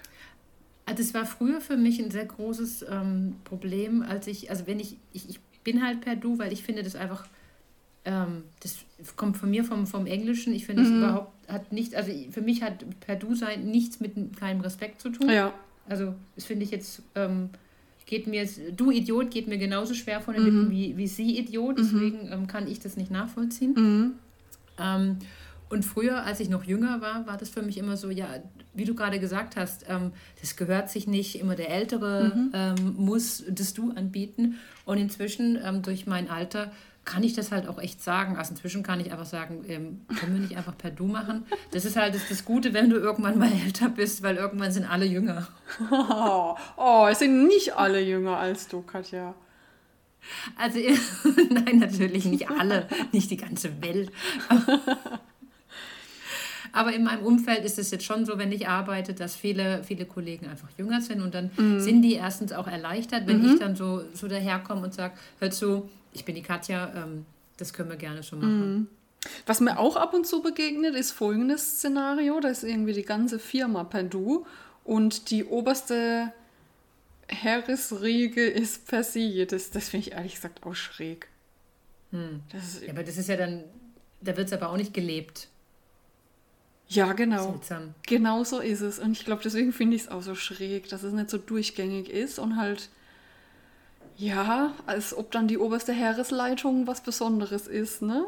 Also 0.87 1.03
das 1.03 1.15
war 1.15 1.27
früher 1.27 1.61
für 1.61 1.77
mich 1.77 2.01
ein 2.01 2.11
sehr 2.11 2.25
großes 2.25 2.87
ähm, 2.89 3.37
Problem, 3.45 4.03
als 4.03 4.27
ich, 4.27 4.51
also 4.51 4.67
wenn 4.67 4.81
ich, 4.81 4.97
ich, 5.13 5.29
ich 5.29 5.41
bin 5.63 5.85
halt 5.85 6.01
per 6.01 6.17
Du, 6.17 6.39
weil 6.39 6.53
ich 6.53 6.63
finde 6.63 6.83
das 6.83 6.97
einfach 6.97 7.27
ähm, 8.05 8.45
das 8.61 8.79
kommt 9.17 9.37
von 9.37 9.51
mir 9.51 9.65
vom, 9.65 9.87
vom 9.87 10.07
Englischen. 10.07 10.55
Ich 10.55 10.67
finde 10.67 10.83
es 10.83 10.89
mhm. 10.89 10.99
überhaupt 10.99 11.33
hat 11.51 11.73
nicht, 11.73 11.95
also 11.95 12.13
für 12.31 12.41
mich 12.41 12.63
hat 12.63 12.85
per 13.01 13.17
Du 13.17 13.35
sein 13.35 13.67
nichts 13.67 14.01
mit 14.01 14.15
keinem 14.39 14.61
Respekt 14.61 15.01
zu 15.01 15.11
tun. 15.11 15.29
Ja. 15.29 15.53
Also 15.89 16.15
das 16.37 16.45
finde 16.45 16.65
ich 16.65 16.71
jetzt, 16.71 17.03
ähm, 17.15 17.51
geht 18.07 18.27
mir 18.27 18.47
du 18.77 18.91
Idiot 18.91 19.31
geht 19.31 19.49
mir 19.49 19.59
genauso 19.59 19.95
schwer 19.95 20.21
von 20.21 20.35
den 20.35 20.45
Lippen 20.45 20.65
mhm. 20.67 20.71
wie, 20.71 20.97
wie 20.97 21.07
sie 21.07 21.39
Idiot, 21.39 21.77
mhm. 21.79 21.83
deswegen 21.83 22.33
ähm, 22.33 22.47
kann 22.47 22.69
ich 22.69 22.81
das 22.81 22.97
nicht 22.97 23.11
nachvollziehen. 23.11 23.75
Mhm. 23.75 24.13
Ähm, 24.79 25.19
und 25.69 25.85
früher, 25.85 26.25
als 26.25 26.41
ich 26.41 26.49
noch 26.49 26.65
jünger 26.65 27.01
war, 27.01 27.27
war 27.29 27.37
das 27.37 27.49
für 27.49 27.63
mich 27.63 27.79
immer 27.79 27.97
so, 27.97 28.11
ja, 28.11 28.27
wie 28.75 28.85
du 28.85 28.95
gerade 28.95 29.21
gesagt 29.21 29.55
hast, 29.55 29.87
ähm, 29.89 30.13
das 30.41 30.57
gehört 30.57 30.91
sich 30.91 31.07
nicht, 31.07 31.39
immer 31.39 31.55
der 31.55 31.71
Ältere 31.71 32.33
mhm. 32.35 32.51
ähm, 32.53 32.95
muss 32.97 33.45
das 33.49 33.75
Du 33.75 33.93
anbieten. 33.93 34.57
Und 34.85 34.99
inzwischen, 34.99 35.59
durch 35.83 36.07
mein 36.07 36.29
Alter, 36.29 36.73
kann 37.11 37.25
ich 37.25 37.33
das 37.33 37.51
halt 37.51 37.67
auch 37.67 37.79
echt 37.81 38.01
sagen. 38.03 38.37
Also 38.37 38.53
inzwischen 38.53 38.85
kann 38.85 39.01
ich 39.01 39.11
einfach 39.11 39.27
sagen, 39.27 39.65
ähm, 39.67 40.03
können 40.17 40.35
wir 40.35 40.41
nicht 40.41 40.57
einfach 40.57 40.79
per 40.79 40.93
Du 40.93 41.07
machen? 41.07 41.45
Das 41.73 41.85
ist 41.85 41.97
halt 41.97 42.15
das, 42.15 42.29
das, 42.29 42.45
Gute, 42.45 42.73
wenn 42.73 42.89
du 42.89 42.97
irgendwann 42.97 43.37
mal 43.37 43.51
älter 43.53 43.89
bist, 43.89 44.23
weil 44.23 44.37
irgendwann 44.37 44.71
sind 44.71 44.85
alle 44.85 45.07
jünger. 45.07 45.49
Oh, 45.91 46.55
oh 46.77 47.09
es 47.11 47.19
sind 47.19 47.49
nicht 47.49 47.77
alle 47.77 48.01
jünger 48.01 48.37
als 48.37 48.69
du, 48.69 48.83
Katja. 48.83 49.35
Also, 50.57 50.79
nein, 51.51 51.79
natürlich 51.79 52.27
nicht 52.27 52.49
alle, 52.49 52.87
nicht 53.11 53.31
die 53.31 53.37
ganze 53.37 53.83
Welt. 53.83 54.13
Aber 56.73 56.93
in 56.93 57.03
meinem 57.03 57.25
Umfeld 57.25 57.65
ist 57.65 57.81
es 57.81 57.91
jetzt 57.91 58.05
schon 58.05 58.25
so, 58.25 58.39
wenn 58.39 58.53
ich 58.53 58.69
arbeite, 58.69 59.15
dass 59.15 59.35
viele, 59.35 59.83
viele 59.83 60.07
Kollegen 60.07 60.47
einfach 60.47 60.69
jünger 60.79 61.01
sind 61.01 61.21
und 61.21 61.35
dann 61.35 61.51
mhm. 61.57 61.81
sind 61.81 62.03
die 62.03 62.15
erstens 62.15 62.53
auch 62.53 62.69
erleichtert, 62.69 63.27
wenn 63.27 63.43
mhm. 63.43 63.55
ich 63.55 63.59
dann 63.59 63.75
so, 63.75 64.03
so 64.13 64.29
daherkomme 64.29 64.83
und 64.83 64.95
sage, 64.95 65.15
hör 65.41 65.51
zu, 65.51 65.89
ich 66.13 66.25
bin 66.25 66.35
die 66.35 66.43
Katja, 66.43 66.93
ähm, 66.95 67.27
das 67.57 67.73
können 67.73 67.91
wir 67.91 67.97
gerne 67.97 68.23
schon 68.23 68.41
machen. 68.41 68.75
Mhm. 68.75 68.87
Was 69.47 69.61
mir 69.61 69.79
auch 69.79 69.97
ab 69.97 70.15
und 70.15 70.27
zu 70.27 70.43
begegnet, 70.43 70.95
ist 70.95 71.11
folgendes 71.11 71.77
Szenario. 71.77 72.41
Da 72.41 72.49
ist 72.49 72.65
irgendwie 72.65 72.95
die 72.95 73.03
ganze 73.03 73.39
Firma 73.39 73.85
per 73.85 74.03
Du 74.03 74.47
und 74.85 75.31
die 75.31 75.45
oberste 75.45 76.33
Heeresriege 77.29 78.47
ist 78.47 78.87
per 78.87 79.05
Sie. 79.05 79.47
Das, 79.47 79.71
das 79.71 79.91
finde 79.91 80.09
ich 80.09 80.13
ehrlich 80.15 80.37
gesagt 80.37 80.65
auch 80.65 80.75
schräg. 80.75 81.29
Hm. 82.13 82.41
ja, 82.53 82.91
aber 82.91 83.05
das 83.05 83.19
ist 83.19 83.29
ja 83.29 83.37
dann, 83.37 83.65
da 84.21 84.37
wird 84.37 84.49
es 84.49 84.53
aber 84.53 84.71
auch 84.71 84.77
nicht 84.77 84.95
gelebt. 84.95 85.49
Ja, 86.89 87.13
genau. 87.13 87.53
Seltsam. 87.53 87.95
Genau 88.07 88.43
so 88.43 88.59
ist 88.59 88.81
es. 88.81 88.99
Und 88.99 89.13
ich 89.13 89.25
glaube, 89.25 89.43
deswegen 89.45 89.73
finde 89.73 89.95
ich 89.95 90.03
es 90.03 90.09
auch 90.09 90.23
so 90.23 90.35
schräg, 90.35 90.89
dass 90.89 91.05
es 91.05 91.13
nicht 91.13 91.31
so 91.31 91.39
durchgängig 91.39 92.11
ist 92.11 92.41
und 92.41 92.57
halt, 92.57 92.89
ja, 94.21 94.75
als 94.87 95.17
ob 95.17 95.31
dann 95.31 95.49
die 95.49 95.57
oberste 95.57 95.95
Heeresleitung 95.95 96.87
was 96.87 97.01
Besonderes 97.01 97.67
ist, 97.67 98.03
ne? 98.03 98.27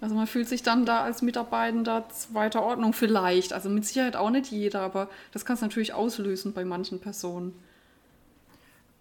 Also 0.00 0.16
man 0.16 0.26
fühlt 0.26 0.48
sich 0.48 0.64
dann 0.64 0.84
da 0.84 1.04
als 1.04 1.22
Mitarbeitender 1.22 2.08
zweiter 2.08 2.60
Ordnung 2.64 2.92
vielleicht. 2.92 3.52
Also 3.52 3.68
mit 3.68 3.84
Sicherheit 3.84 4.16
auch 4.16 4.30
nicht 4.30 4.50
jeder, 4.50 4.80
aber 4.80 5.08
das 5.30 5.44
kann 5.44 5.54
es 5.54 5.62
natürlich 5.62 5.94
auslösen 5.94 6.52
bei 6.52 6.64
manchen 6.64 6.98
Personen. 6.98 7.54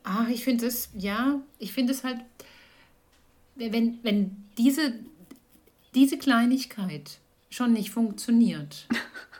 Ach, 0.03 0.29
ich 0.29 0.43
finde 0.43 0.67
es, 0.67 0.89
ja, 0.95 1.41
ich 1.57 1.73
finde 1.73 1.93
es 1.93 2.03
halt, 2.03 2.19
wenn, 3.55 3.97
wenn 4.03 4.45
diese, 4.59 4.93
diese 5.95 6.19
Kleinigkeit 6.19 7.17
schon 7.49 7.73
nicht 7.73 7.89
funktioniert. 7.89 8.87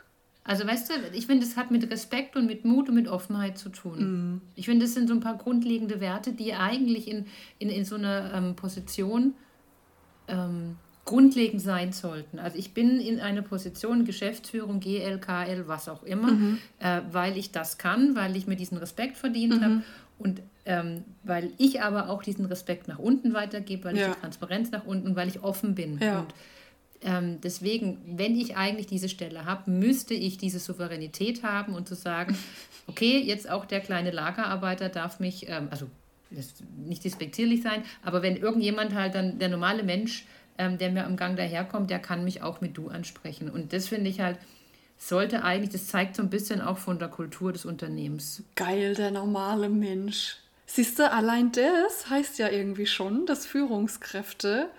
Also 0.44 0.66
weißt 0.66 0.90
du, 0.90 0.94
ich 1.12 1.26
finde, 1.26 1.46
es 1.46 1.56
hat 1.56 1.70
mit 1.70 1.88
Respekt 1.90 2.36
und 2.36 2.46
mit 2.46 2.64
Mut 2.64 2.88
und 2.88 2.96
mit 2.96 3.06
Offenheit 3.06 3.58
zu 3.58 3.68
tun. 3.68 3.98
Mm. 4.34 4.40
Ich 4.56 4.66
finde, 4.66 4.86
das 4.86 4.94
sind 4.94 5.08
so 5.08 5.14
ein 5.14 5.20
paar 5.20 5.38
grundlegende 5.38 6.00
Werte, 6.00 6.32
die 6.32 6.54
eigentlich 6.54 7.06
in, 7.06 7.26
in, 7.60 7.70
in 7.70 7.84
so 7.84 7.94
einer 7.94 8.34
ähm, 8.34 8.56
Position 8.56 9.34
ähm, 10.26 10.76
grundlegend 11.04 11.60
sein 11.60 11.92
sollten. 11.92 12.38
Also 12.38 12.58
ich 12.58 12.74
bin 12.74 13.00
in 13.00 13.20
einer 13.20 13.42
Position 13.42 14.04
Geschäftsführung, 14.04 14.80
GL, 14.80 15.18
KL, 15.18 15.68
was 15.68 15.88
auch 15.88 16.02
immer, 16.02 16.32
mhm. 16.32 16.58
äh, 16.78 17.00
weil 17.10 17.36
ich 17.36 17.52
das 17.52 17.78
kann, 17.78 18.16
weil 18.16 18.36
ich 18.36 18.46
mir 18.46 18.56
diesen 18.56 18.78
Respekt 18.78 19.16
verdient 19.16 19.60
mhm. 19.60 19.64
habe 19.64 19.82
und 20.18 20.42
ähm, 20.64 21.04
weil 21.24 21.50
ich 21.58 21.82
aber 21.82 22.08
auch 22.08 22.22
diesen 22.22 22.44
Respekt 22.46 22.86
nach 22.86 23.00
unten 23.00 23.34
weitergebe, 23.34 23.84
weil 23.84 23.96
ja. 23.96 24.08
ich 24.08 24.14
die 24.14 24.20
Transparenz 24.20 24.70
nach 24.70 24.86
unten, 24.86 25.16
weil 25.16 25.26
ich 25.26 25.42
offen 25.42 25.74
bin. 25.74 25.98
Ja. 25.98 26.20
Und 26.20 26.34
ähm, 27.04 27.40
deswegen, 27.40 27.98
wenn 28.06 28.38
ich 28.38 28.56
eigentlich 28.56 28.86
diese 28.86 29.08
Stelle 29.08 29.44
habe, 29.44 29.70
müsste 29.70 30.14
ich 30.14 30.38
diese 30.38 30.58
Souveränität 30.58 31.42
haben 31.42 31.74
und 31.74 31.88
zu 31.88 31.94
sagen, 31.94 32.36
okay, 32.86 33.18
jetzt 33.18 33.48
auch 33.50 33.64
der 33.64 33.80
kleine 33.80 34.10
Lagerarbeiter 34.10 34.88
darf 34.88 35.20
mich, 35.20 35.48
ähm, 35.48 35.68
also 35.70 35.86
nicht 36.86 37.04
despektierlich 37.04 37.62
sein, 37.62 37.82
aber 38.02 38.22
wenn 38.22 38.36
irgendjemand 38.36 38.94
halt 38.94 39.14
dann, 39.14 39.38
der 39.38 39.48
normale 39.48 39.82
Mensch, 39.82 40.24
ähm, 40.58 40.78
der 40.78 40.90
mir 40.90 41.04
am 41.04 41.16
Gang 41.16 41.36
daherkommt, 41.36 41.90
der 41.90 41.98
kann 41.98 42.24
mich 42.24 42.42
auch 42.42 42.60
mit 42.60 42.76
du 42.76 42.88
ansprechen. 42.88 43.50
Und 43.50 43.72
das 43.72 43.88
finde 43.88 44.08
ich 44.08 44.20
halt, 44.20 44.38
sollte 44.96 45.44
eigentlich, 45.44 45.70
das 45.70 45.88
zeigt 45.88 46.16
so 46.16 46.22
ein 46.22 46.30
bisschen 46.30 46.60
auch 46.60 46.78
von 46.78 46.98
der 46.98 47.08
Kultur 47.08 47.52
des 47.52 47.64
Unternehmens. 47.64 48.42
Geil, 48.54 48.94
der 48.94 49.10
normale 49.10 49.68
Mensch. 49.68 50.36
Siehst 50.66 50.98
du, 50.98 51.10
allein 51.10 51.52
das 51.52 52.08
heißt 52.08 52.38
ja 52.38 52.48
irgendwie 52.48 52.86
schon, 52.86 53.26
dass 53.26 53.44
Führungskräfte 53.44 54.70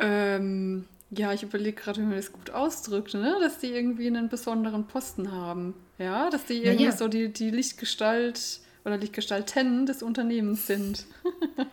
ähm, 0.00 0.86
ja, 1.10 1.32
ich 1.32 1.42
überlege 1.42 1.80
gerade, 1.80 2.00
wie 2.00 2.04
man 2.04 2.16
das 2.16 2.32
gut 2.32 2.50
ausdrückt, 2.50 3.14
ne? 3.14 3.36
dass 3.40 3.58
die 3.58 3.68
irgendwie 3.68 4.06
einen 4.06 4.28
besonderen 4.28 4.86
Posten 4.86 5.32
haben. 5.32 5.74
Ja, 5.98 6.30
dass 6.30 6.46
die 6.46 6.62
irgendwie 6.62 6.84
ja, 6.84 6.90
ja. 6.90 6.96
so 6.96 7.08
die, 7.08 7.32
die 7.32 7.50
Lichtgestalt 7.50 8.60
oder 8.84 8.96
Lichtgestalten 8.96 9.86
des 9.86 10.02
Unternehmens 10.02 10.66
sind. 10.66 11.06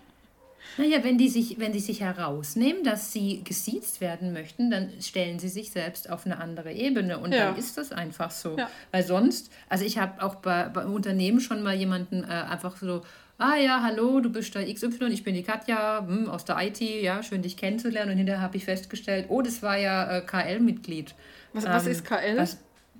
naja, 0.77 1.03
wenn 1.03 1.17
die, 1.17 1.29
sich, 1.29 1.59
wenn 1.59 1.71
die 1.71 1.79
sich 1.79 2.01
herausnehmen, 2.01 2.83
dass 2.83 3.13
sie 3.13 3.43
gesiezt 3.43 4.01
werden 4.01 4.33
möchten, 4.33 4.71
dann 4.71 4.91
stellen 5.01 5.37
sie 5.39 5.49
sich 5.49 5.71
selbst 5.71 6.09
auf 6.09 6.25
eine 6.25 6.39
andere 6.39 6.73
Ebene 6.73 7.19
und 7.19 7.31
ja. 7.31 7.45
dann 7.45 7.57
ist 7.57 7.77
das 7.77 7.91
einfach 7.91 8.31
so. 8.31 8.57
Weil 8.91 9.03
sonst, 9.03 9.51
also 9.69 9.85
ich 9.85 9.99
habe 9.99 10.23
auch 10.23 10.35
bei, 10.35 10.63
beim 10.69 10.93
Unternehmen 10.93 11.39
schon 11.39 11.61
mal 11.61 11.75
jemanden 11.75 12.23
äh, 12.23 12.27
einfach 12.27 12.75
so 12.77 13.03
ah 13.37 13.55
ja, 13.55 13.81
hallo, 13.83 14.19
du 14.19 14.31
bist 14.31 14.53
der 14.55 14.71
XY, 14.71 15.07
ich 15.09 15.23
bin 15.23 15.35
die 15.35 15.43
Katja 15.43 16.05
hm, 16.05 16.29
aus 16.29 16.45
der 16.45 16.57
IT, 16.61 16.81
ja, 16.81 17.21
schön 17.23 17.41
dich 17.41 17.57
kennenzulernen. 17.57 18.11
Und 18.11 18.17
hinterher 18.17 18.41
habe 18.41 18.57
ich 18.57 18.65
festgestellt, 18.65 19.25
oh, 19.29 19.41
das 19.41 19.61
war 19.61 19.77
ja 19.77 20.17
äh, 20.17 20.21
KL-Mitglied. 20.21 21.13
Was, 21.53 21.65
ähm, 21.65 21.71
was 21.71 21.85
ist 21.87 22.05
KL? 22.05 22.47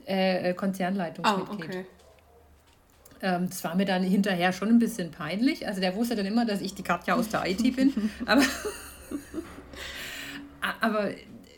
Äh, 0.08 0.50
äh, 0.50 0.54
Konzernleitungsmitglied. 0.54 1.50
Ah, 1.50 1.68
okay. 1.68 1.86
Ähm, 3.22 3.50
das 3.50 3.64
war 3.64 3.76
mir 3.76 3.86
dann 3.86 4.04
hinterher 4.04 4.54
schon 4.54 4.70
ein 4.70 4.80
bisschen 4.80 5.12
peinlich. 5.12 5.68
Also 5.68 5.82
der 5.82 5.96
wusste 5.96 6.16
dann 6.16 6.26
immer, 6.26 6.46
dass 6.46 6.62
ich 6.62 6.76
die 6.76 6.84
Katja 6.84 7.16
aus 7.16 7.30
der 7.30 7.46
IT 7.46 7.76
bin. 7.76 8.10
aber 8.26 8.44
aber 10.82 11.12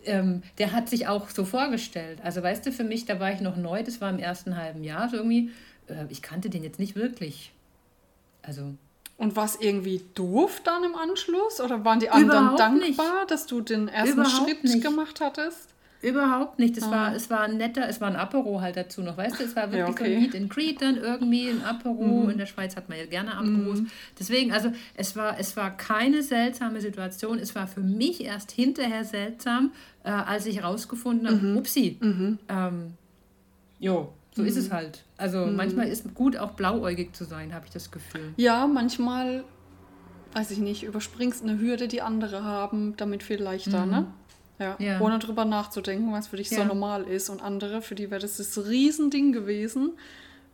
ähm, 0.05 0.43
der 0.57 0.71
hat 0.71 0.89
sich 0.89 1.07
auch 1.07 1.29
so 1.29 1.45
vorgestellt. 1.45 2.19
Also 2.23 2.41
weißt 2.41 2.65
du, 2.65 2.71
für 2.71 2.83
mich, 2.83 3.05
da 3.05 3.19
war 3.19 3.31
ich 3.31 3.41
noch 3.41 3.57
neu, 3.57 3.83
das 3.83 4.01
war 4.01 4.09
im 4.09 4.19
ersten 4.19 4.57
halben 4.57 4.83
Jahr 4.83 5.09
so 5.09 5.17
irgendwie, 5.17 5.51
äh, 5.87 6.05
ich 6.09 6.21
kannte 6.21 6.49
den 6.49 6.63
jetzt 6.63 6.79
nicht 6.79 6.95
wirklich. 6.95 7.51
Also. 8.41 8.73
Und 9.17 9.35
war 9.35 9.45
es 9.45 9.57
irgendwie 9.59 10.01
doof 10.15 10.61
dann 10.63 10.83
im 10.83 10.95
Anschluss? 10.95 11.59
Oder 11.59 11.83
waren 11.83 11.99
die 11.99 12.09
anderen 12.09 12.55
dankbar, 12.55 13.19
nicht. 13.19 13.31
dass 13.31 13.45
du 13.47 13.61
den 13.61 13.89
ersten 13.89 14.13
Überhaupt 14.13 14.49
Schritt 14.49 14.63
nicht. 14.63 14.81
gemacht 14.81 15.19
hattest? 15.19 15.69
Überhaupt 16.01 16.59
nicht. 16.59 16.77
Es, 16.77 16.85
ah. 16.85 16.91
war, 16.91 17.15
es 17.15 17.29
war 17.29 17.41
ein 17.41 17.57
netter, 17.57 17.89
es 17.89 17.99
war 17.99 18.07
ein 18.09 18.15
Apero 18.15 18.61
halt 18.61 18.77
dazu 18.77 19.01
noch, 19.01 19.17
weißt 19.17 19.39
du? 19.39 19.43
Es 19.43 19.55
war 19.55 19.71
wirklich 19.71 19.79
ja, 19.79 19.89
okay. 19.89 20.05
so 20.05 20.11
ein 20.11 20.21
Meet 20.21 20.35
and 20.35 20.49
Greet 20.49 20.81
dann 20.81 20.95
irgendwie, 20.95 21.49
ein 21.49 21.61
Apero. 21.61 22.23
Mhm. 22.23 22.29
In 22.29 22.37
der 22.37 22.45
Schweiz 22.45 22.77
hat 22.77 22.87
man 22.87 22.97
ja 22.97 23.05
gerne 23.05 23.35
Aperos. 23.35 23.81
Mhm. 23.81 23.89
Deswegen, 24.17 24.53
also 24.53 24.71
es 24.95 25.17
war, 25.17 25.37
es 25.37 25.57
war 25.57 25.75
keine 25.75 26.23
seltsame 26.23 26.79
Situation. 26.79 27.37
Es 27.37 27.53
war 27.53 27.67
für 27.67 27.81
mich 27.81 28.23
erst 28.23 28.51
hinterher 28.51 29.03
seltsam, 29.03 29.73
äh, 30.05 30.11
als 30.11 30.45
ich 30.45 30.57
herausgefunden 30.57 31.27
habe, 31.27 31.37
mhm. 31.37 31.57
upsi, 31.57 31.97
mhm. 31.99 32.39
ähm, 32.47 32.93
jo, 33.79 34.13
so 34.39 34.45
ist 34.45 34.57
es 34.57 34.69
mhm. 34.69 34.73
halt. 34.73 35.03
Also 35.17 35.45
mhm. 35.45 35.55
manchmal 35.55 35.87
ist 35.87 36.13
gut, 36.13 36.37
auch 36.37 36.51
blauäugig 36.51 37.15
zu 37.15 37.25
sein, 37.25 37.53
habe 37.53 37.65
ich 37.65 37.71
das 37.71 37.91
Gefühl. 37.91 38.33
Ja, 38.37 38.67
manchmal, 38.67 39.43
weiß 40.33 40.51
ich 40.51 40.59
nicht, 40.59 40.83
überspringst 40.83 41.43
eine 41.43 41.59
Hürde, 41.59 41.87
die 41.87 42.01
andere 42.01 42.43
haben, 42.43 42.95
damit 42.97 43.23
viel 43.23 43.41
leichter, 43.41 43.85
mhm. 43.85 43.91
ne? 43.91 44.07
Ja. 44.59 44.75
ja. 44.77 44.99
Ohne 44.99 45.19
drüber 45.19 45.45
nachzudenken, 45.45 46.11
was 46.11 46.27
für 46.27 46.37
dich 46.37 46.49
ja. 46.49 46.57
so 46.57 46.63
normal 46.65 47.03
ist. 47.03 47.29
Und 47.29 47.41
andere, 47.41 47.81
für 47.81 47.95
die 47.95 48.11
wäre 48.11 48.21
das 48.21 48.37
das 48.37 48.57
Riesending 48.57 49.31
gewesen. 49.31 49.93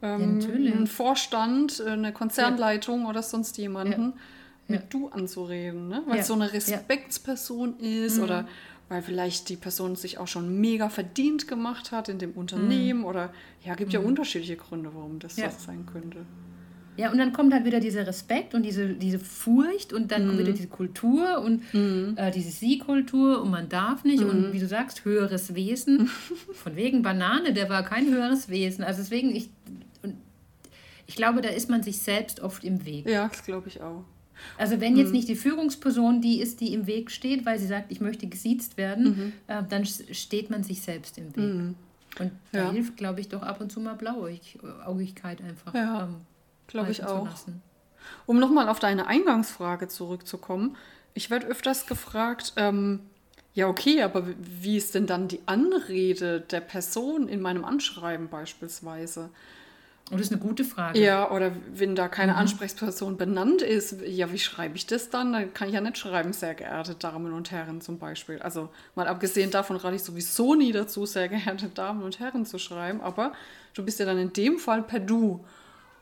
Ähm, 0.01 0.39
ja, 0.41 0.73
ein 0.73 0.85
Vorstand, 0.85 1.79
äh, 1.79 1.89
eine 1.89 2.13
Konzernleitung 2.13 3.05
oder 3.07 3.23
sonst 3.23 3.57
jemanden 3.57 4.13
mit 4.67 4.93
du 4.93 5.09
anzureden, 5.09 5.87
ne? 5.87 6.03
Weil 6.07 6.19
es 6.19 6.27
so 6.27 6.33
eine 6.33 6.51
Respektsperson 6.51 7.79
ist 7.79 8.17
mhm. 8.17 8.23
oder 8.23 8.47
weil 8.89 9.01
vielleicht 9.01 9.49
die 9.49 9.55
Person 9.55 9.95
sich 9.95 10.17
auch 10.17 10.27
schon 10.27 10.59
mega 10.59 10.89
verdient 10.89 11.47
gemacht 11.47 11.91
hat 11.91 12.09
in 12.09 12.19
dem 12.19 12.31
Unternehmen 12.31 12.99
mhm. 12.99 13.05
oder 13.05 13.33
ja, 13.63 13.75
gibt 13.75 13.93
mhm. 13.93 13.99
ja 13.99 14.07
unterschiedliche 14.07 14.57
Gründe, 14.57 14.91
warum 14.93 15.19
das 15.19 15.37
ja. 15.37 15.49
so 15.49 15.57
sein 15.59 15.85
könnte. 15.91 16.25
Ja, 16.97 17.11
und 17.11 17.17
dann 17.17 17.33
kommt 17.33 17.53
halt 17.53 17.65
wieder 17.65 17.81
dieser 17.81 18.07
Respekt 18.07 18.53
und 18.53 18.63
diese, 18.63 18.93
diese 18.93 19.19
Furcht 19.19 19.91
und 19.91 20.11
dann 20.11 20.23
mhm. 20.23 20.27
kommt 20.27 20.39
wieder 20.39 20.53
diese 20.53 20.67
Kultur 20.67 21.41
und 21.41 21.61
äh, 21.73 22.31
diese 22.31 22.51
Sie-Kultur 22.51 23.41
und 23.41 23.51
man 23.51 23.67
darf 23.67 24.05
nicht 24.05 24.23
und 24.23 24.53
wie 24.53 24.59
du 24.59 24.67
sagst, 24.67 25.03
höheres 25.03 25.55
Wesen. 25.55 26.07
Von 26.53 26.75
wegen 26.77 27.01
Banane, 27.01 27.51
der 27.51 27.69
war 27.69 27.83
kein 27.83 28.07
höheres 28.07 28.47
Wesen. 28.47 28.83
Also 28.83 29.01
deswegen, 29.01 29.35
ich, 29.35 29.49
und 30.03 30.15
ich 31.05 31.17
glaube, 31.17 31.41
da 31.41 31.49
ist 31.49 31.69
man 31.69 31.83
sich 31.83 31.99
selbst 31.99 32.39
oft 32.39 32.63
im 32.63 32.85
Weg. 32.85 33.09
Ja, 33.09 33.27
das 33.27 33.43
glaube 33.43 33.67
ich 33.67 33.81
auch. 33.81 34.05
Also 34.57 34.79
wenn 34.81 34.95
jetzt 34.95 35.07
mhm. 35.07 35.15
nicht 35.15 35.27
die 35.27 35.35
Führungsperson 35.35 36.21
die 36.21 36.41
ist, 36.41 36.61
die 36.61 36.73
im 36.73 36.87
Weg 36.87 37.11
steht, 37.11 37.45
weil 37.45 37.59
sie 37.59 37.67
sagt, 37.67 37.91
ich 37.91 38.01
möchte 38.01 38.27
gesiezt 38.27 38.77
werden, 38.77 39.03
mhm. 39.05 39.33
äh, 39.47 39.63
dann 39.67 39.85
steht 39.85 40.49
man 40.49 40.63
sich 40.63 40.81
selbst 40.81 41.17
im 41.17 41.35
Weg. 41.35 41.43
Mhm. 41.43 41.75
Und 42.19 42.31
da 42.51 42.59
ja. 42.59 42.71
hilft, 42.71 42.97
glaube 42.97 43.19
ich, 43.19 43.29
doch 43.29 43.41
ab 43.41 43.59
und 43.59 43.71
zu 43.71 43.79
mal 43.79 43.95
Blauäugigkeit 43.95 45.41
einfach. 45.41 45.73
Ja, 45.73 46.03
ähm, 46.03 46.15
glaube 46.67 46.91
ich 46.91 47.03
auch. 47.03 47.27
Um 48.25 48.39
nochmal 48.39 48.69
auf 48.69 48.79
deine 48.79 49.07
Eingangsfrage 49.07 49.87
zurückzukommen. 49.87 50.77
Ich 51.13 51.29
werde 51.29 51.47
öfters 51.47 51.87
gefragt, 51.87 52.53
ähm, 52.55 53.01
ja, 53.53 53.67
okay, 53.67 54.01
aber 54.01 54.25
wie 54.37 54.77
ist 54.77 54.95
denn 54.95 55.07
dann 55.07 55.27
die 55.27 55.39
Anrede 55.45 56.41
der 56.41 56.59
Person 56.59 57.27
in 57.27 57.41
meinem 57.41 57.63
Anschreiben 57.63 58.29
beispielsweise? 58.29 59.29
Und 60.11 60.19
das 60.19 60.27
ist 60.27 60.33
eine 60.33 60.41
gute 60.41 60.63
Frage. 60.63 60.99
Ja, 60.99 61.31
oder 61.31 61.51
wenn 61.73 61.95
da 61.95 62.07
keine 62.07 62.33
mhm. 62.33 62.39
Ansprechperson 62.39 63.17
benannt 63.17 63.63
ist, 63.63 64.03
ja, 64.05 64.31
wie 64.31 64.37
schreibe 64.37 64.75
ich 64.75 64.85
das 64.85 65.09
dann? 65.09 65.33
Dann 65.33 65.53
kann 65.53 65.67
ich 65.67 65.73
ja 65.73 65.81
nicht 65.81 65.97
schreiben, 65.97 66.31
sehr 66.31 66.53
geehrte 66.53 66.93
Damen 66.93 67.33
und 67.33 67.49
Herren 67.49 67.81
zum 67.81 67.97
Beispiel. 67.97 68.39
Also 68.39 68.69
mal 68.93 69.07
abgesehen 69.07 69.49
davon 69.49 69.77
rate 69.77 69.95
ich 69.95 70.03
sowieso 70.03 70.53
nie 70.53 70.71
dazu, 70.71 71.07
sehr 71.07 71.27
geehrte 71.27 71.69
Damen 71.69 72.03
und 72.03 72.19
Herren 72.19 72.45
zu 72.45 72.59
schreiben, 72.59 73.01
aber 73.01 73.33
du 73.73 73.83
bist 73.83 73.99
ja 73.99 74.05
dann 74.05 74.19
in 74.19 74.31
dem 74.31 74.59
Fall 74.59 74.83
per 74.83 74.99
Du. 74.99 75.43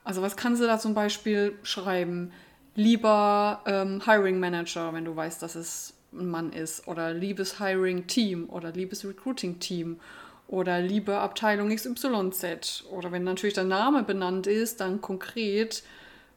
Also 0.04 0.22
was 0.22 0.36
kannst 0.36 0.62
du 0.62 0.68
da 0.68 0.78
zum 0.80 0.94
Beispiel 0.94 1.58
schreiben? 1.64 2.34
Lieber 2.76 3.62
ähm, 3.66 4.02
Hiring 4.06 4.38
Manager, 4.38 4.94
wenn 4.94 5.06
du 5.06 5.16
weißt, 5.16 5.42
dass 5.42 5.56
es 5.56 5.94
ein 6.12 6.30
Mann 6.30 6.52
ist, 6.52 6.90
oder 6.90 7.14
liebes 7.14 7.58
Hiring 7.60 8.06
Team 8.08 8.50
oder 8.50 8.74
liebes 8.74 9.06
Recruiting 9.06 9.60
Team 9.60 10.02
oder 10.48 10.82
liebe 10.82 11.18
Abteilung 11.18 11.76
XYZ. 11.76 12.86
Oder 12.92 13.12
wenn 13.12 13.24
natürlich 13.24 13.56
der 13.56 13.64
Name 13.64 14.04
benannt 14.04 14.48
ist, 14.48 14.80
dann 14.82 15.02
konkret 15.02 15.84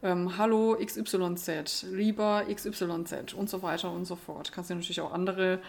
ähm, 0.03 0.37
Hallo 0.39 0.77
XYZ, 0.83 1.87
lieber 1.91 2.45
XYZ 2.53 3.35
und 3.35 3.51
so 3.51 3.63
weiter 3.63 3.91
und 3.91 4.05
so 4.05 4.17
fort. 4.17 4.53
Kannst 4.53 4.71
du 4.71 4.75
natürlich 4.75 5.01
auch 5.01 5.13
andere 5.13 5.61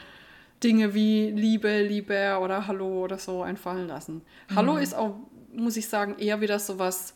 Dinge 0.64 0.94
wie 0.94 1.30
Liebe, 1.32 1.82
Lieber 1.82 2.42
oder 2.42 2.68
Hallo 2.68 3.04
oder 3.04 3.18
so 3.18 3.42
einfallen 3.44 3.88
lassen. 3.88 4.22
Mhm. 4.50 4.56
Hallo 4.56 4.78
ist 4.78 4.96
auch, 4.96 5.16
muss 5.54 5.78
ich 5.78 5.88
sagen, 5.88 6.16
eher 6.18 6.42
wieder 6.42 6.60
so 6.60 6.80
was 6.80 7.14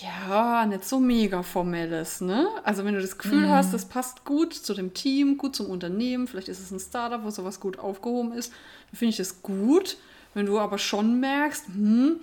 ja, 0.00 0.66
nicht 0.66 0.84
so 0.84 0.98
mega 0.98 1.42
formelles, 1.42 2.20
ne? 2.20 2.48
Also 2.64 2.84
wenn 2.84 2.94
du 2.94 3.00
das 3.00 3.16
Gefühl 3.16 3.46
mm. 3.46 3.50
hast, 3.50 3.72
das 3.72 3.84
passt 3.84 4.24
gut 4.24 4.52
zu 4.52 4.74
dem 4.74 4.92
Team, 4.92 5.38
gut 5.38 5.54
zum 5.54 5.66
Unternehmen, 5.66 6.26
vielleicht 6.26 6.48
ist 6.48 6.60
es 6.60 6.72
ein 6.72 6.80
Startup, 6.80 7.22
wo 7.22 7.30
sowas 7.30 7.60
gut 7.60 7.78
aufgehoben 7.78 8.32
ist, 8.32 8.52
dann 8.90 8.98
finde 8.98 9.10
ich 9.10 9.16
das 9.18 9.42
gut. 9.42 9.96
Wenn 10.34 10.46
du 10.46 10.58
aber 10.58 10.78
schon 10.78 11.20
merkst, 11.20 11.68
hm, 11.68 12.16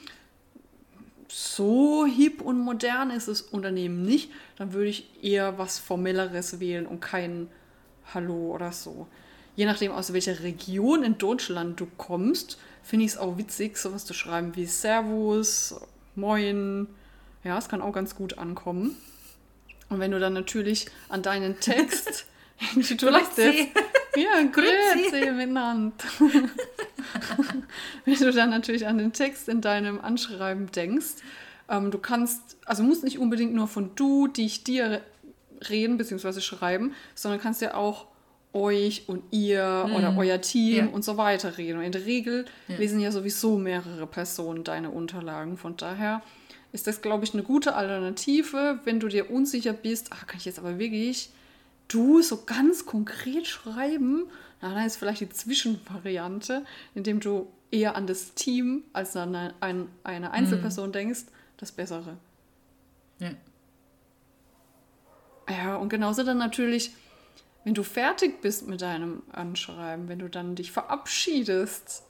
so 1.30 2.06
hip 2.06 2.42
und 2.42 2.60
modern 2.60 3.10
ist 3.10 3.30
das 3.30 3.42
Unternehmen 3.42 4.04
nicht, 4.04 4.32
dann 4.58 4.74
würde 4.74 4.90
ich 4.90 5.24
eher 5.24 5.58
was 5.58 5.80
Formelleres 5.80 6.60
wählen 6.60 6.86
und 6.86 7.00
kein 7.00 7.48
Hallo 8.14 8.54
oder 8.54 8.74
so. 8.74 9.08
Je 9.56 9.66
nachdem, 9.66 9.94
aus 9.94 10.12
welcher 10.12 10.44
Region 10.44 11.04
in 11.04 11.18
Deutschland 11.18 11.80
du 11.80 11.88
kommst, 11.98 12.58
finde 12.84 13.06
ich 13.06 13.12
es 13.12 13.18
auch 13.18 13.38
witzig, 13.38 13.78
sowas 13.78 14.06
zu 14.06 14.14
schreiben 14.14 14.56
wie 14.58 14.66
Servus, 14.66 15.76
Moin, 16.16 16.88
ja, 17.44 17.58
es 17.58 17.70
kann 17.70 17.82
auch 17.82 17.94
ganz 17.94 18.16
gut 18.16 18.38
ankommen. 18.38 18.96
Und 19.90 20.00
wenn 20.00 20.12
du 20.12 20.20
dann 20.20 20.34
natürlich 20.34 20.88
an 21.10 21.22
deinen 21.22 21.60
Text, 21.60 22.26
du 22.76 23.10
lässt 23.10 23.38
jetzt, 23.38 23.70
ja, 24.16 24.42
Grüezi 24.52 25.32
miteinander. 25.32 25.94
wenn 28.06 28.16
du 28.16 28.32
dann 28.32 28.50
natürlich 28.50 28.88
an 28.88 28.98
den 28.98 29.14
Text 29.14 29.50
in 29.50 29.62
deinem 29.62 30.00
Anschreiben 30.00 30.72
denkst, 30.72 31.16
ähm, 31.70 31.92
du 31.92 31.98
kannst, 31.98 32.58
also 32.66 32.84
musst 32.84 33.04
nicht 33.04 33.20
unbedingt 33.20 33.54
nur 33.54 33.68
von 33.68 33.92
du, 33.96 34.28
die 34.28 34.46
ich 34.46 34.64
dir 34.64 35.02
reden 35.70 35.98
bzw. 35.98 36.42
schreiben, 36.42 36.94
sondern 37.16 37.40
kannst 37.40 37.62
ja 37.62 37.74
auch 37.74 38.08
euch 38.54 39.04
und 39.08 39.24
ihr 39.32 39.86
mhm. 39.88 39.96
oder 39.96 40.18
euer 40.18 40.42
Team 40.42 40.88
ja. 40.88 40.92
und 40.92 41.04
so 41.04 41.18
weiter 41.18 41.58
reden. 41.58 41.80
Und 41.80 41.86
in 41.86 41.92
der 41.92 42.06
Regel 42.06 42.46
ja. 42.68 42.76
lesen 42.76 43.00
ja 43.00 43.12
sowieso 43.12 43.58
mehrere 43.58 44.08
Personen 44.08 44.64
deine 44.64 44.90
Unterlagen. 44.90 45.58
Von 45.58 45.78
daher 45.78 46.22
ist 46.72 46.88
das, 46.88 47.02
glaube 47.02 47.24
ich, 47.24 47.34
eine 47.34 47.44
gute 47.44 47.76
Alternative, 47.76 48.80
wenn 48.86 49.00
du 49.00 49.08
dir 49.08 49.30
unsicher 49.30 49.74
bist, 49.74 50.08
ach, 50.12 50.28
kann 50.28 50.38
ich 50.38 50.46
jetzt 50.46 50.60
aber 50.60 50.80
wirklich 50.80 51.32
du 51.88 52.22
so 52.22 52.44
ganz 52.46 52.86
konkret 52.86 53.48
schreiben? 53.48 54.28
Na, 54.62 54.74
dann 54.74 54.86
ist 54.86 54.98
vielleicht 54.98 55.22
die 55.22 55.30
Zwischenvariante, 55.30 56.66
indem 56.96 57.20
du 57.20 57.52
eher 57.72 57.96
an 57.96 58.08
das 58.08 58.34
Team 58.34 58.84
als 58.94 59.16
an 59.16 59.54
eine, 59.60 59.88
eine 60.04 60.32
Einzelperson 60.32 60.90
mhm. 60.90 60.94
denkst, 60.94 61.22
das 61.58 61.72
Bessere. 61.72 62.18
Ja. 63.20 63.32
Ja, 65.50 65.76
und 65.76 65.90
genauso 65.90 66.24
dann 66.24 66.38
natürlich, 66.38 66.92
wenn 67.66 67.74
du 67.74 67.84
fertig 67.84 68.42
bist 68.42 68.68
mit 68.68 68.82
deinem 68.82 69.24
Anschreiben, 69.32 70.08
wenn 70.08 70.20
du 70.20 70.30
dann 70.30 70.56
dich 70.56 70.72
verabschiedest, 70.72 72.04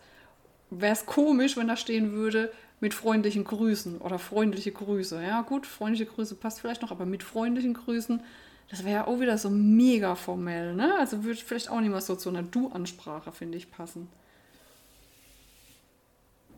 wäre 0.69 0.93
es 0.93 1.05
komisch, 1.05 1.57
wenn 1.57 1.67
da 1.67 1.75
stehen 1.75 2.11
würde, 2.11 2.51
mit 2.81 2.95
freundlichen 2.95 3.43
Grüßen 3.45 3.99
oder 3.99 4.19
freundliche 4.19 4.71
Grüße. 4.71 5.23
Ja, 5.23 5.43
gut, 5.43 5.67
freundliche 5.67 6.07
Grüße 6.07 6.35
passt 6.35 6.59
vielleicht 6.59 6.81
noch, 6.81 6.91
aber 6.91 7.05
mit 7.05 7.23
freundlichen 7.23 7.75
Grüßen, 7.75 8.21
das 8.69 8.83
wäre 8.83 8.95
ja 8.95 9.07
auch 9.07 9.19
wieder 9.19 9.37
so 9.37 9.49
mega 9.49 10.15
formell, 10.15 10.73
ne? 10.73 10.95
Also 10.99 11.23
würde 11.23 11.39
vielleicht 11.39 11.69
auch 11.69 11.79
nicht 11.79 11.91
mal 11.91 12.01
so 12.01 12.15
zu 12.15 12.29
einer 12.29 12.43
Du-Ansprache, 12.43 13.31
finde 13.31 13.57
ich, 13.57 13.71
passen. 13.71 14.09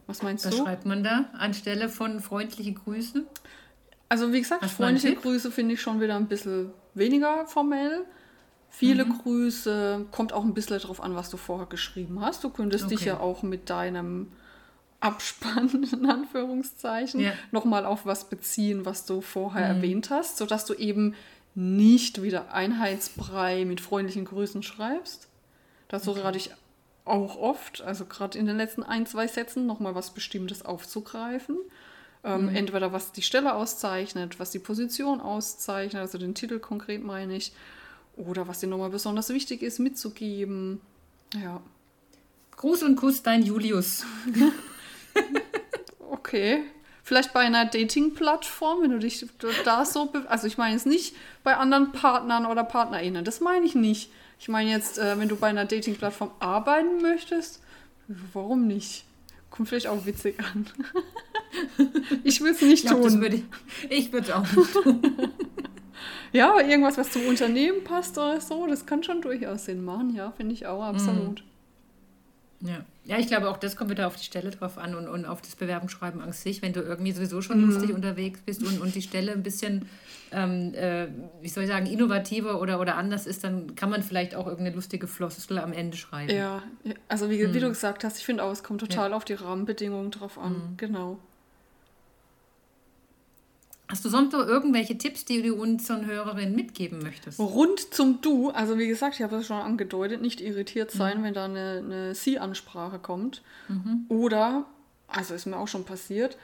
Was 0.08 0.24
meinst 0.24 0.46
Was 0.46 0.52
du? 0.52 0.60
Was 0.60 0.66
schreibt 0.66 0.86
man 0.86 1.04
da 1.04 1.26
anstelle 1.34 1.90
von 1.90 2.22
freundliche 2.22 2.74
Grüße? 2.74 3.26
Also, 4.08 4.32
wie 4.32 4.40
gesagt, 4.40 4.62
Hast 4.62 4.76
freundliche 4.76 5.16
Grüße 5.16 5.52
finde 5.52 5.74
ich 5.74 5.82
schon 5.82 6.00
wieder 6.00 6.16
ein 6.16 6.28
bisschen 6.28 6.72
weniger 6.94 7.48
formell. 7.48 8.06
Viele 8.70 9.06
mhm. 9.06 9.18
Grüße, 9.20 10.06
kommt 10.12 10.34
auch 10.34 10.44
ein 10.44 10.54
bisschen 10.54 10.80
darauf 10.80 11.02
an, 11.02 11.16
was 11.16 11.30
du 11.30 11.38
vorher 11.38 11.68
geschrieben 11.68 12.22
hast. 12.22 12.44
Du 12.44 12.50
könntest 12.50 12.86
okay. 12.86 12.96
dich 12.96 13.06
ja 13.06 13.20
auch 13.20 13.44
mit 13.44 13.70
deinem 13.70 14.32
Abspann, 15.04 15.88
in 15.92 16.06
Anführungszeichen, 16.10 17.20
ja. 17.20 17.34
nochmal 17.52 17.86
auf 17.86 18.06
was 18.06 18.30
beziehen, 18.30 18.86
was 18.86 19.06
du 19.06 19.22
vorher 19.22 19.70
mhm. 19.70 19.76
erwähnt 19.76 20.10
hast, 20.10 20.38
sodass 20.38 20.66
du 20.66 20.74
eben 20.74 21.16
nicht 21.56 22.22
wieder 22.22 22.54
Einheitsbrei 22.54 23.66
mit 23.66 23.82
freundlichen 23.82 24.26
Grüßen 24.26 24.64
schreibst. 24.64 25.28
Dazu 25.88 26.12
okay. 26.12 26.22
rate 26.22 26.38
ich 26.38 26.52
auch 27.06 27.38
oft, 27.38 27.82
also 27.82 28.06
gerade 28.06 28.38
in 28.40 28.46
den 28.46 28.58
letzten 28.58 28.82
ein, 28.82 29.06
zwei 29.06 29.28
Sätzen 29.28 29.68
nochmal 29.68 29.94
was 29.94 30.12
Bestimmtes 30.12 30.64
aufzugreifen. 30.64 31.58
Ähm, 32.24 32.44
mhm. 32.44 32.56
Entweder 32.56 32.94
was 32.94 33.12
die 33.12 33.22
Stelle 33.22 33.54
auszeichnet, 33.54 34.40
was 34.40 34.52
die 34.52 34.60
Position 34.60 35.20
auszeichnet, 35.20 36.02
also 36.02 36.18
den 36.18 36.34
Titel 36.34 36.60
konkret 36.60 37.04
meine 37.04 37.36
ich, 37.36 37.52
oder 38.16 38.48
was 38.48 38.60
dir 38.60 38.68
nochmal 38.68 38.90
besonders 38.90 39.30
wichtig 39.30 39.62
ist, 39.62 39.80
mitzugeben. 39.80 40.80
Ja. 41.36 41.62
Gruß 42.56 42.84
und 42.84 42.96
Kuss, 42.96 43.22
dein 43.22 43.44
Julius. 43.44 44.06
okay. 46.34 46.64
Vielleicht 47.06 47.34
bei 47.34 47.42
einer 47.42 47.66
Dating-Plattform, 47.66 48.84
wenn 48.84 48.92
du 48.92 49.00
dich 49.00 49.26
da 49.66 49.86
so. 49.86 50.14
Also, 50.30 50.48
ich 50.48 50.58
meine 50.58 50.74
jetzt 50.74 50.86
nicht 50.86 51.16
bei 51.44 51.58
anderen 51.58 51.92
Partnern 51.92 52.46
oder 52.46 52.64
PartnerInnen. 52.64 53.26
Das 53.26 53.42
meine 53.42 53.66
ich 53.66 53.76
nicht. 53.76 54.10
Ich 54.40 54.48
meine 54.48 54.70
jetzt, 54.70 54.98
äh, 55.00 55.20
wenn 55.20 55.28
du 55.28 55.36
bei 55.36 55.48
einer 55.48 55.66
Dating-Plattform 55.66 56.32
arbeiten 56.40 57.02
möchtest, 57.02 57.62
warum 58.08 58.68
nicht? 58.68 59.04
Kommt 59.50 59.70
vielleicht 59.70 59.88
auch 59.88 60.06
witzig 60.06 60.40
an. 60.40 60.66
ich 62.24 62.42
will 62.42 62.52
es 62.52 62.62
nicht 62.62 62.86
ich 62.86 62.90
glaub, 62.90 63.02
tun. 63.02 63.22
Würde 63.22 63.36
ich 63.36 63.44
ich 63.90 64.14
würde 64.14 64.28
es 64.28 64.34
auch 64.34 64.56
nicht 64.56 64.74
tun. 64.74 65.02
ja, 66.32 66.52
aber 66.52 66.66
irgendwas, 66.66 66.98
was 66.98 67.12
zum 67.12 67.28
Unternehmen 67.28 67.84
passt 67.84 68.18
oder 68.18 68.40
so, 68.40 68.66
das 68.66 68.86
kann 68.86 69.04
schon 69.04 69.22
durchaus 69.22 69.66
Sinn 69.66 69.84
machen. 69.84 70.16
Ja, 70.16 70.32
finde 70.32 70.54
ich 70.54 70.66
auch, 70.68 70.82
absolut. 70.82 71.42
Mm. 71.42 71.53
Ja. 72.64 72.84
Ja, 73.06 73.18
ich 73.18 73.28
glaube, 73.28 73.50
auch 73.50 73.58
das 73.58 73.76
kommt 73.76 73.90
wieder 73.90 74.08
auf 74.08 74.16
die 74.16 74.24
Stelle 74.24 74.50
drauf 74.50 74.78
an 74.78 74.96
und, 74.96 75.10
und 75.10 75.26
auf 75.26 75.42
das 75.42 75.58
Bewerbungsschreiben 75.58 76.22
an 76.22 76.32
sich. 76.32 76.62
Wenn 76.62 76.72
du 76.72 76.80
irgendwie 76.80 77.12
sowieso 77.12 77.42
schon 77.42 77.62
mhm. 77.62 77.72
lustig 77.72 77.94
unterwegs 77.94 78.40
bist 78.46 78.64
und, 78.64 78.80
und 78.80 78.96
die 78.96 79.02
Stelle 79.02 79.34
ein 79.34 79.44
bisschen, 79.44 79.90
ähm, 80.32 80.74
äh, 80.74 81.08
wie 81.42 81.50
soll 81.50 81.64
ich 81.64 81.70
sagen, 81.70 81.86
innovativer 81.86 82.62
oder, 82.62 82.80
oder 82.80 82.96
anders 82.96 83.28
ist, 83.28 83.44
dann 83.44 83.76
kann 83.76 83.90
man 83.90 84.04
vielleicht 84.04 84.36
auch 84.36 84.48
irgendeine 84.48 84.76
lustige 84.76 85.08
Floskel 85.08 85.60
am 85.60 85.74
Ende 85.74 85.98
schreiben. 85.98 86.34
Ja, 86.34 86.64
also 87.10 87.30
wie, 87.30 87.46
mhm. 87.46 87.54
wie 87.54 87.60
du 87.60 87.68
gesagt 87.68 88.06
hast, 88.06 88.18
ich 88.20 88.26
finde 88.26 88.44
auch, 88.44 88.52
es 88.52 88.64
kommt 88.64 88.80
total 88.80 89.10
ja. 89.10 89.18
auf 89.18 89.26
die 89.26 89.34
Rahmenbedingungen 89.34 90.12
drauf 90.12 90.38
an. 90.38 90.54
Mhm. 90.54 90.78
Genau. 90.78 91.20
Hast 93.94 94.04
du 94.04 94.10
sonst 94.10 94.34
noch 94.34 94.48
irgendwelche 94.48 94.98
Tipps, 94.98 95.24
die 95.24 95.44
du 95.44 95.54
unseren 95.54 96.08
Hörerinnen 96.08 96.56
mitgeben 96.56 96.98
möchtest? 97.04 97.40
Rund 97.40 97.94
zum 97.94 98.22
Du, 98.22 98.50
also 98.50 98.80
wie 98.80 98.88
gesagt, 98.88 99.14
ich 99.14 99.22
habe 99.22 99.36
es 99.36 99.46
schon 99.46 99.62
angedeutet, 99.62 100.20
nicht 100.20 100.42
irritiert 100.42 100.90
sein, 100.90 101.20
mhm. 101.20 101.24
wenn 101.24 101.34
da 101.36 101.46
eine, 101.46 101.84
eine 101.86 102.16
Sie-Ansprache 102.16 102.98
kommt. 102.98 103.44
Mhm. 103.68 104.06
Oder, 104.10 104.66
also 105.06 105.36
ist 105.36 105.46
mir 105.46 105.58
auch 105.58 105.68
schon 105.68 105.86
passiert, 105.86 106.40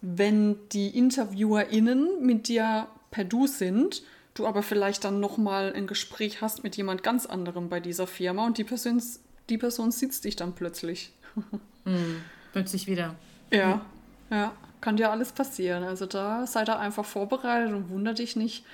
wenn 0.00 0.56
die 0.72 0.88
InterviewerInnen 0.88 2.20
mit 2.20 2.48
dir 2.48 2.88
per 3.12 3.22
Du 3.22 3.46
sind, 3.46 4.02
du 4.34 4.44
aber 4.44 4.64
vielleicht 4.64 5.04
dann 5.04 5.20
nochmal 5.20 5.72
ein 5.74 5.86
Gespräch 5.86 6.42
hast 6.42 6.64
mit 6.64 6.76
jemand 6.76 7.04
ganz 7.04 7.26
anderem 7.26 7.68
bei 7.68 7.78
dieser 7.78 8.08
Firma 8.08 8.44
und 8.44 8.58
die 8.58 8.64
Person, 8.64 9.00
die 9.48 9.58
Person 9.58 9.92
sitzt 9.92 10.24
dich 10.24 10.34
dann 10.34 10.52
plötzlich. 10.56 11.12
Mhm. 11.84 12.22
Plötzlich 12.52 12.86
wieder. 12.86 13.14
Ja, 13.50 13.76
mhm. 13.76 14.36
ja 14.36 14.52
kann 14.80 14.96
dir 14.96 15.10
alles 15.10 15.32
passieren. 15.32 15.82
Also 15.82 16.06
da 16.06 16.46
sei 16.46 16.64
da 16.64 16.78
einfach 16.78 17.04
vorbereitet 17.04 17.72
und 17.72 17.90
wunder 17.90 18.14
dich 18.14 18.36
nicht. 18.36 18.64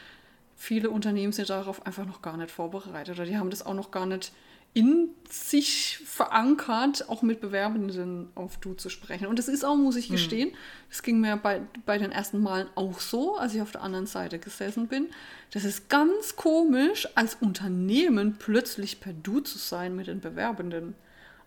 Viele 0.57 0.91
Unternehmen 0.91 1.33
sind 1.33 1.51
darauf 1.51 1.87
einfach 1.87 2.07
noch 2.07 2.23
gar 2.23 2.37
nicht 2.37 2.51
vorbereitet 2.51 3.17
oder 3.17 3.27
die 3.27 3.37
haben 3.37 3.51
das 3.51 3.65
auch 3.67 3.75
noch 3.75 3.91
gar 3.91 4.07
nicht 4.07 4.33
in 4.75 5.11
sich 5.31 5.99
verankert, 6.05 7.09
auch 7.09 7.23
mit 7.23 7.41
Bewerbenden 7.41 8.29
auf 8.35 8.57
Du 8.57 8.75
zu 8.75 8.91
sprechen. 8.91 9.27
Und 9.27 9.39
das 9.39 9.47
ist 9.47 9.65
auch, 9.65 9.77
muss 9.77 9.95
ich 9.95 10.07
hm. 10.07 10.17
gestehen, 10.17 10.51
das 10.89 11.03
ging 11.05 11.21
mir 11.21 11.37
bei, 11.37 11.63
bei 11.87 11.97
den 11.97 12.11
ersten 12.11 12.43
Malen 12.43 12.67
auch 12.75 12.99
so, 12.99 13.37
als 13.37 13.55
ich 13.55 13.63
auf 13.63 13.71
der 13.71 13.83
anderen 13.83 14.07
Seite 14.07 14.41
gesessen 14.41 14.89
bin. 14.89 15.07
Das 15.53 15.65
ist 15.65 15.89
ganz 15.89 16.35
komisch, 16.35 17.09
als 17.15 17.37
Unternehmen 17.37 18.35
plötzlich 18.37 19.01
per 19.01 19.13
Du 19.13 19.39
zu 19.39 19.59
sein 19.59 19.95
mit 19.95 20.09
den 20.09 20.21
Bewerbenden. 20.21 20.95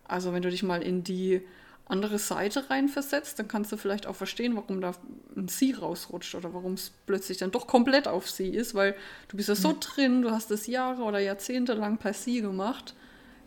Also 0.05 0.31
wenn 0.31 0.41
du 0.41 0.49
dich 0.49 0.63
mal 0.63 0.81
in 0.81 1.03
die 1.03 1.41
andere 1.89 2.19
Seite 2.19 2.69
reinversetzt, 2.69 3.39
dann 3.39 3.47
kannst 3.47 3.71
du 3.71 3.77
vielleicht 3.77 4.07
auch 4.07 4.15
verstehen, 4.15 4.55
warum 4.55 4.81
da 4.81 4.91
ein 5.35 5.47
Sie 5.47 5.71
rausrutscht 5.71 6.35
oder 6.35 6.53
warum 6.53 6.73
es 6.73 6.91
plötzlich 7.05 7.37
dann 7.37 7.51
doch 7.51 7.65
komplett 7.67 8.07
auf 8.07 8.29
Sie 8.29 8.49
ist, 8.49 8.75
weil 8.75 8.95
du 9.29 9.37
bist 9.37 9.49
ja 9.49 9.55
so 9.55 9.75
drin, 9.79 10.21
du 10.21 10.31
hast 10.31 10.51
das 10.51 10.67
Jahre 10.67 11.03
oder 11.03 11.19
Jahrzehnte 11.19 11.73
lang 11.73 11.97
per 11.97 12.13
Sie 12.13 12.41
gemacht. 12.41 12.93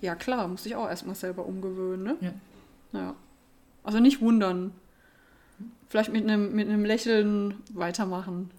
Ja 0.00 0.14
klar, 0.14 0.48
muss 0.48 0.64
ich 0.64 0.74
auch 0.74 0.88
erstmal 0.88 1.14
selber 1.14 1.44
umgewöhnen, 1.44 2.02
ne? 2.04 2.16
Ja. 2.20 2.32
Ja. 2.98 3.14
Also 3.84 3.98
nicht 4.00 4.20
wundern. 4.22 4.72
Vielleicht 5.88 6.12
mit 6.12 6.22
einem, 6.24 6.54
mit 6.54 6.68
einem 6.68 6.84
Lächeln 6.84 7.54
weitermachen 7.74 8.50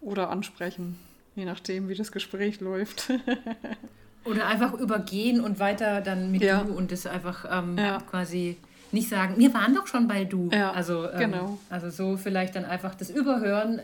oder 0.00 0.30
ansprechen, 0.30 0.98
je 1.34 1.44
nachdem, 1.44 1.88
wie 1.88 1.94
das 1.94 2.12
Gespräch 2.12 2.60
läuft. 2.60 3.10
Oder 4.24 4.46
einfach 4.46 4.72
übergehen 4.72 5.42
und 5.42 5.58
weiter 5.58 6.00
dann 6.00 6.30
mit 6.30 6.40
Ja. 6.42 6.62
du 6.64 6.72
und 6.72 6.90
das 6.92 7.04
einfach 7.06 7.44
ähm, 7.50 7.76
Ja. 7.76 7.98
quasi 8.00 8.56
nicht 8.94 9.08
sagen, 9.08 9.34
wir 9.36 9.52
waren 9.52 9.74
doch 9.74 9.86
schon 9.86 10.08
bei 10.08 10.24
du. 10.24 10.48
Ja, 10.52 10.72
also, 10.72 11.10
ähm, 11.10 11.18
genau. 11.18 11.58
also 11.68 11.90
so 11.90 12.16
vielleicht 12.16 12.56
dann 12.56 12.64
einfach 12.64 12.94
das 12.94 13.10
Überhören 13.10 13.80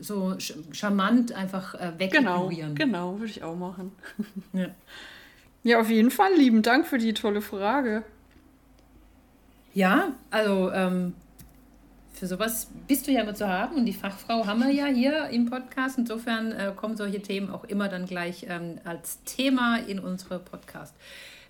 so 0.00 0.36
charmant 0.72 1.32
einfach 1.32 1.74
äh, 1.74 1.92
genau, 1.98 2.48
wegignorieren. 2.50 2.74
genau, 2.74 3.18
würde 3.18 3.30
ich 3.30 3.42
auch 3.42 3.56
machen. 3.56 3.92
Ja. 4.52 4.68
Ja, 5.64 5.80
auf 5.80 5.90
jeden 5.90 6.10
Fall. 6.10 6.32
Lieben 6.34 6.62
Dank 6.62 6.86
für 6.86 6.98
die 6.98 7.12
tolle 7.12 7.40
Frage. 7.40 8.04
Ja, 9.74 10.12
also 10.30 10.70
ähm, 10.72 11.14
für 12.12 12.26
sowas 12.26 12.68
bist 12.86 13.06
du 13.06 13.12
ja 13.12 13.22
immer 13.22 13.34
zu 13.34 13.46
haben 13.46 13.76
und 13.76 13.86
die 13.86 13.92
Fachfrau 13.92 14.46
haben 14.46 14.60
wir 14.60 14.70
ja 14.70 14.86
hier 14.86 15.28
im 15.28 15.46
Podcast. 15.50 15.98
Insofern 15.98 16.52
äh, 16.52 16.72
kommen 16.74 16.96
solche 16.96 17.20
Themen 17.20 17.50
auch 17.50 17.64
immer 17.64 17.88
dann 17.88 18.06
gleich 18.06 18.46
ähm, 18.48 18.78
als 18.84 19.22
Thema 19.24 19.78
in 19.78 19.98
unsere 19.98 20.38
Podcast. 20.38 20.94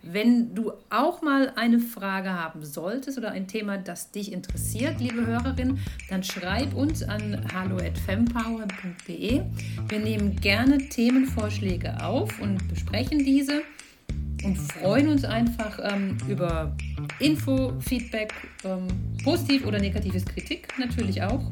Wenn 0.02 0.54
du 0.54 0.72
auch 0.90 1.22
mal 1.22 1.52
eine 1.56 1.80
Frage 1.80 2.32
haben 2.32 2.64
solltest 2.64 3.18
oder 3.18 3.32
ein 3.32 3.48
Thema, 3.48 3.78
das 3.78 4.10
dich 4.12 4.32
interessiert, 4.32 5.00
liebe 5.00 5.26
Hörerin, 5.26 5.78
dann 6.08 6.22
schreib 6.22 6.74
uns 6.74 7.02
an 7.02 7.44
hallo@fempower.de. 7.52 9.42
Wir 9.88 9.98
nehmen 9.98 10.36
gerne 10.36 10.78
Themenvorschläge 10.78 12.02
auf 12.02 12.40
und 12.40 12.68
besprechen 12.68 13.24
diese 13.24 13.62
und 14.44 14.56
freuen 14.56 15.08
uns 15.08 15.24
einfach 15.24 15.78
ähm, 15.82 16.16
über 16.28 16.76
Info, 17.18 17.74
Feedback, 17.80 18.32
ähm, 18.64 18.86
positiv 19.24 19.66
oder 19.66 19.80
negatives 19.80 20.24
Kritik 20.24 20.68
natürlich 20.78 21.22
auch. 21.22 21.50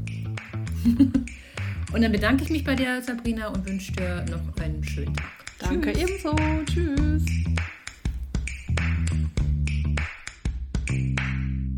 und 1.92 2.00
dann 2.00 2.12
bedanke 2.12 2.44
ich 2.44 2.50
mich 2.50 2.64
bei 2.64 2.76
dir, 2.76 3.02
Sabrina, 3.02 3.48
und 3.48 3.66
wünsche 3.66 3.92
dir 3.92 4.24
noch 4.30 4.56
einen 4.62 4.84
schönen 4.84 5.14
Tag. 5.14 5.32
Danke 5.58 5.90
ebenso. 5.90 6.34
Tschüss. 6.66 7.24